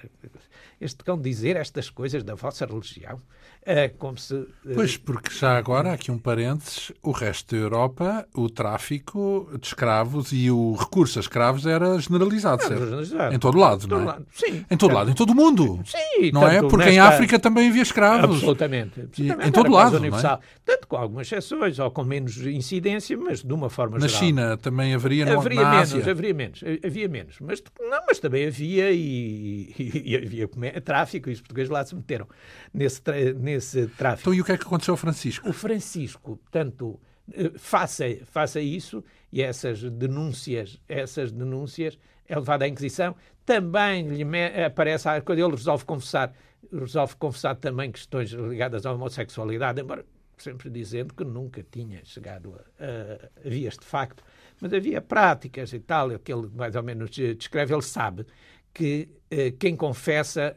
[0.80, 3.20] este cão dizer estas coisas da vossa religião.
[3.66, 4.34] É como se.
[4.34, 9.66] Eh, pois, porque já agora, aqui um parênteses, o resto da Europa, o tráfico de
[9.66, 12.84] escravos e o recurso a escravos era generalizado, certo?
[12.84, 13.34] Generalizado.
[13.34, 14.04] Em todo lado, não é?
[14.04, 14.26] Lado.
[14.32, 14.66] Sim.
[14.70, 15.80] Em todo lado, em todo o mundo.
[15.86, 16.30] Sim.
[16.30, 16.60] Não é?
[16.60, 16.92] Porque nesta...
[16.92, 18.36] em África também havia escravos.
[18.36, 19.00] Absolutamente.
[19.00, 19.48] absolutamente.
[19.48, 20.36] em todo lado, universal.
[20.36, 20.54] não é?
[20.62, 24.22] Tanto com algumas exceções, ou com menos incidência, mas de uma forma na geral.
[24.22, 26.10] Na China também haveria, não, haveria na menos, Ásia.
[26.10, 27.36] Haveria menos, havia menos.
[27.40, 30.46] Mas, não, mas também havia e, e, e havia
[30.84, 32.28] tráfico e os portugueses lá se meteram
[32.72, 33.00] nesse,
[33.36, 34.22] nesse tráfico.
[34.22, 35.48] Então, e o que é que aconteceu ao Francisco?
[35.48, 37.00] O Francisco, portanto,
[37.32, 39.02] eh, faça, faça isso
[39.32, 41.98] e essas denúncias, essas denúncias
[42.28, 43.14] é levado à Inquisição.
[43.44, 44.24] Também lhe
[44.64, 46.32] aparece quando ele resolve confessar,
[46.72, 50.04] resolve confessar também questões ligadas à homossexualidade, embora
[50.36, 54.24] sempre dizendo que nunca tinha chegado a, a, a vias de facto,
[54.60, 58.26] mas havia práticas e tal, que ele mais ou menos descreve, ele sabe
[58.74, 60.56] que eh, quem confessa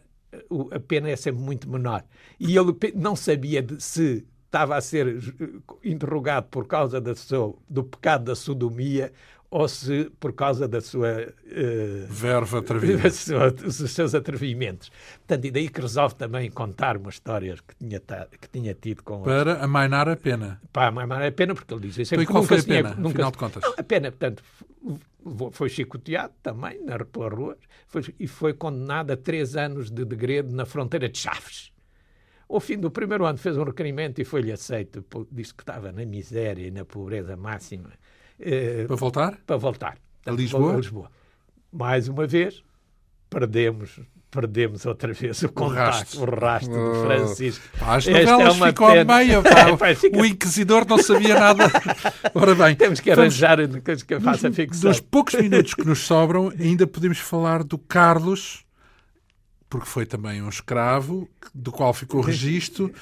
[0.72, 2.04] a pena é sempre muito menor.
[2.40, 5.18] E ele não sabia se estava a ser
[5.84, 9.12] interrogado por causa sua, do pecado da sodomia
[9.50, 13.10] ou se por causa da sua uh, verva atrevida,
[13.52, 14.92] dos seus atrevimentos.
[15.20, 19.24] Portanto, e daí que resolve também contar uma história que tinha, que tinha tido com
[19.24, 19.64] para os...
[19.64, 20.62] amainar a pena.
[20.72, 22.14] Para amainar a pena, porque ele diz isso.
[22.14, 23.16] Então, e qual foi a pena, tinha, nunca...
[23.16, 23.64] afinal de contas?
[23.64, 24.44] Não, a pena, portanto,
[25.52, 30.54] foi chicoteado também na, pelas ruas foi, e foi condenado a três anos de degredo
[30.54, 31.72] na fronteira de Chaves.
[32.50, 36.06] Ao fim do primeiro ano fez um requerimento e foi-lhe aceito, disse que estava na
[36.06, 37.92] miséria e na pobreza máxima.
[38.40, 39.38] Eh, para voltar?
[39.46, 39.98] Para voltar.
[40.26, 40.74] A Lisboa?
[40.74, 41.12] A Lisboa.
[41.72, 42.64] Mais uma vez,
[43.30, 47.06] perdemos perdemos outra vez o contacto, o rastro, o rastro oh.
[47.06, 47.66] Francisco.
[47.82, 49.88] as novelas é ficou a meio, pá.
[50.14, 51.64] o inquisidor não sabia nada.
[52.36, 54.92] Ora bem, temos que arranjar coisas que faça ficção.
[54.92, 58.66] Dos poucos minutos que nos sobram, ainda podemos falar do Carlos,
[59.70, 62.94] porque foi também um escravo, do qual ficou registro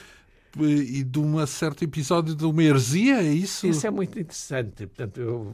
[0.63, 3.67] e de um certo episódio de uma heresia, é isso?
[3.67, 4.87] Isso é muito interessante.
[4.87, 5.53] Portanto, eu,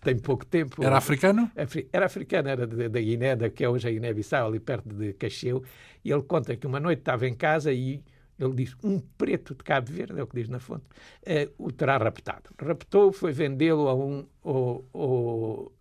[0.00, 0.82] tenho pouco tempo.
[0.82, 1.50] Era africano?
[1.92, 5.62] Era africano, era da Guiné, da que é hoje a Guiné-Bissau, ali perto de Cacheu.
[6.04, 8.00] E ele conta que uma noite estava em casa e
[8.38, 11.72] ele diz, um preto de Cabo Verde, é o que diz na fonte, uh, o
[11.72, 12.50] terá raptado.
[12.58, 14.24] Raptou, foi vendê-lo a um,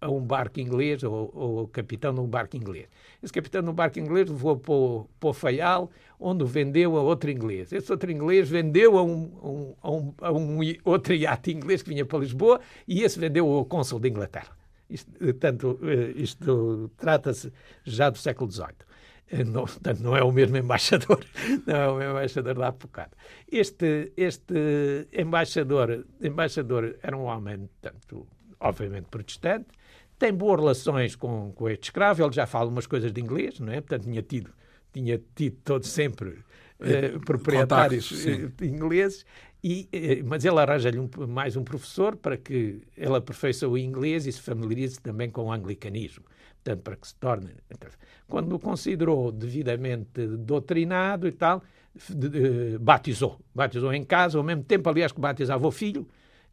[0.01, 2.87] a um barco inglês, ou, ou capitão de um barco inglês.
[3.21, 6.97] Esse capitão de um barco inglês levou para o, para o Faial, onde o vendeu
[6.97, 7.71] a outro inglês.
[7.71, 12.05] Esse outro inglês vendeu a um, a um, a um outro iate inglês que vinha
[12.05, 14.57] para Lisboa, e esse vendeu ao cônsul de Inglaterra.
[14.89, 17.51] Isto, eh, isto trata-se
[17.83, 18.86] já do século XVIII.
[19.29, 21.23] Eh, não, portanto, não é o mesmo embaixador,
[21.65, 23.11] não é o mesmo embaixador da bocado.
[23.51, 28.27] Este, este embaixador, embaixador era um homem, tanto,
[28.59, 29.67] obviamente protestante,
[30.17, 33.71] tem boas relações com, com este escravo, ele já fala umas coisas de inglês, não
[33.71, 33.81] é?
[33.81, 34.51] Portanto, tinha tido,
[34.91, 39.25] tinha tido todo sempre uh, proprietários uh, ingleses
[39.63, 44.25] E, eh, mas ele arranja-lhe um, mais um professor para que ele aperfeiçoe o inglês
[44.25, 46.23] e se familiarize também com o anglicanismo.
[46.63, 47.51] Portanto, para que se torne.
[48.27, 51.63] Quando o considerou devidamente doutrinado e tal,
[52.79, 53.39] batizou.
[53.53, 56.07] Batizou em casa, ao mesmo tempo, aliás, que batizava o filho,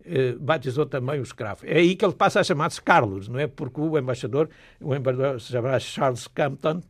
[0.05, 1.67] eh, batizou também o escravo.
[1.67, 3.47] É aí que ele passa a chamar-se Carlos, não é?
[3.47, 4.49] Porque o embaixador,
[4.81, 6.81] o embaixador se chamava Charles Campton,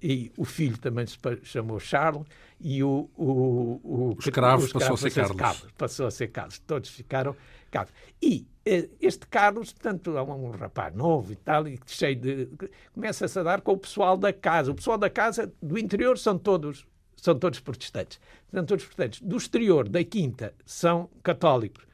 [0.00, 2.24] e o filho também se chamou Charles,
[2.60, 5.36] e o, o, o, o escravo, o escravo passou a ser Carlos.
[5.36, 5.68] Carlos.
[5.76, 6.58] Passou a ser Carlos.
[6.60, 7.36] Todos ficaram
[7.70, 7.92] Carlos.
[8.22, 12.48] E eh, este Carlos, portanto, é um rapaz novo e tal, e cheio de.
[12.92, 14.70] começa-se a dar com o pessoal da casa.
[14.70, 16.86] O pessoal da casa do interior são todos.
[17.16, 18.20] São todos protestantes.
[18.52, 19.20] São todos protestantes.
[19.20, 21.88] Do exterior, da quinta, são católicos.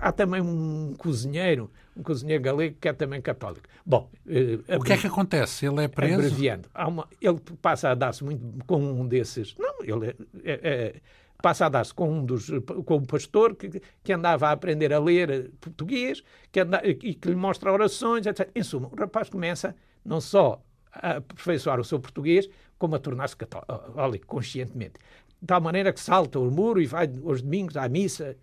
[0.00, 3.68] Há também um cozinheiro, um cozinheiro galego que é também católico.
[3.84, 5.66] Bom, eh, o que é que acontece?
[5.66, 6.14] Ele é preso?
[6.14, 6.68] Abreviando.
[6.74, 9.54] Uma, ele passa a dar-se muito com um desses.
[9.58, 10.94] Não, ele é, é, é,
[11.42, 12.48] passa a dar-se com um dos
[12.84, 17.28] com um pastor que, que andava a aprender a ler português que anda, e que
[17.28, 18.50] lhe mostra orações, etc.
[18.54, 19.74] Em suma, o rapaz começa
[20.04, 20.60] não só
[20.92, 24.94] a aperfeiçoar o seu português, como a tornar-se católico conscientemente.
[25.40, 28.36] De tal maneira que salta o muro e vai aos domingos à missa.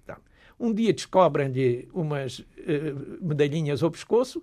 [0.57, 2.45] Um dia descobrem-lhe umas uh,
[3.21, 4.41] medalhinhas ao pescoço,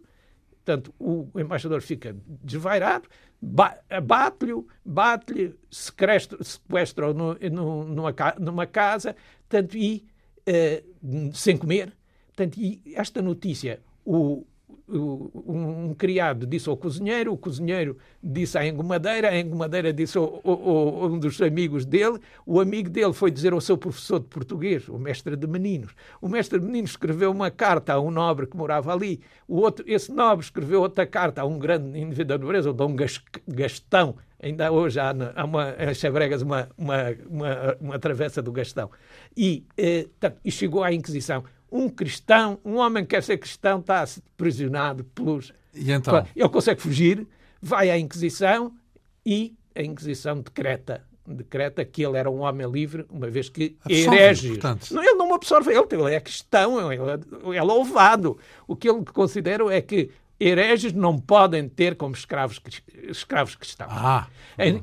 [0.64, 3.08] portanto, o embaixador fica desvairado,
[3.42, 9.16] bate-lhe, bate-lhe, sequestra-o numa, numa casa,
[9.48, 10.06] tanto e
[10.48, 11.92] uh, sem comer.
[12.28, 14.46] Portanto, e esta notícia, o,
[14.88, 20.68] um criado disse ao cozinheiro, o cozinheiro disse à engomadeira, a engomadeira disse ao, ao,
[20.68, 24.88] ao, um dos amigos dele, o amigo dele foi dizer ao seu professor de português,
[24.88, 25.92] o mestre de meninos.
[26.20, 29.84] O mestre de meninos escreveu uma carta a um nobre que morava ali, o outro,
[29.88, 32.94] esse nobre escreveu outra carta a um grande indivíduo da nobreza, o Dom
[33.48, 38.90] Gastão, ainda hoje há, há uma, em Chebregas uma, uma, uma, uma travessa do Gastão,
[39.36, 40.08] e, eh,
[40.44, 45.52] e chegou à Inquisição um cristão, um homem que quer ser cristão, está aprisionado pelos.
[45.74, 46.26] E então?
[46.36, 47.26] Ele consegue fugir,
[47.60, 48.74] vai à Inquisição
[49.24, 54.58] e a Inquisição decreta decreta que ele era um homem livre, uma vez que herege.
[54.90, 58.38] Não, ele não absorve, ele, ele é cristão, ele é, é louvado.
[58.66, 62.60] O que ele considera é que hereges não podem ter como escravos,
[63.08, 63.92] escravos cristãos.
[63.92, 64.26] Ah.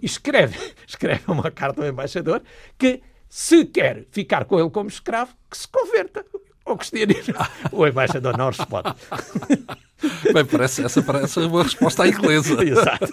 [0.01, 2.41] Escreve, escreve uma carta ao embaixador
[2.77, 6.25] que se quer ficar com ele como escravo, que se converta
[6.65, 7.35] o cristianismo.
[7.71, 8.93] O embaixador não responde.
[10.33, 12.53] Bem, parece, essa parece uma resposta à inglesa.
[12.63, 13.07] Exato.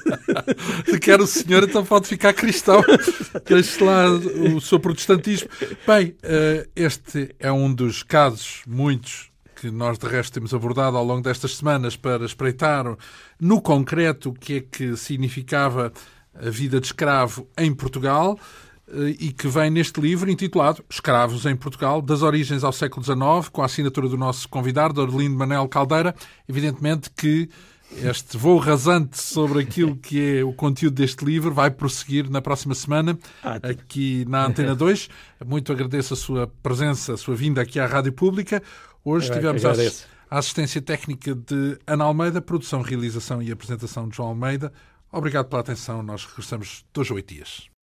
[0.84, 2.82] Se quer o senhor, então pode ficar cristão.
[3.44, 5.48] Deixe lá o seu protestantismo.
[5.86, 11.04] Bem, eh, este é um dos casos, muitos, que nós de resto temos abordado ao
[11.04, 12.84] longo destas semanas para espreitar
[13.40, 15.92] no concreto o que é que significava
[16.34, 18.38] a vida de escravo em Portugal.
[18.88, 23.48] Eh, e que vem neste livro intitulado Escravos em Portugal, das origens ao século XIX,
[23.50, 26.14] com a assinatura do nosso convidado, Orlindo Manel Caldeira.
[26.48, 27.48] Evidentemente que
[28.02, 32.74] este voo rasante sobre aquilo que é o conteúdo deste livro vai prosseguir na próxima
[32.74, 33.16] semana
[33.62, 35.08] aqui na Antena 2.
[35.44, 38.62] Muito agradeço a sua presença, a sua vinda aqui à Rádio Pública.
[39.04, 44.72] Hoje tivemos a assistência técnica de Ana Almeida, produção, realização e apresentação de João Almeida.
[45.12, 46.02] Obrigado pela atenção.
[46.02, 47.75] Nós regressamos dois oito dias.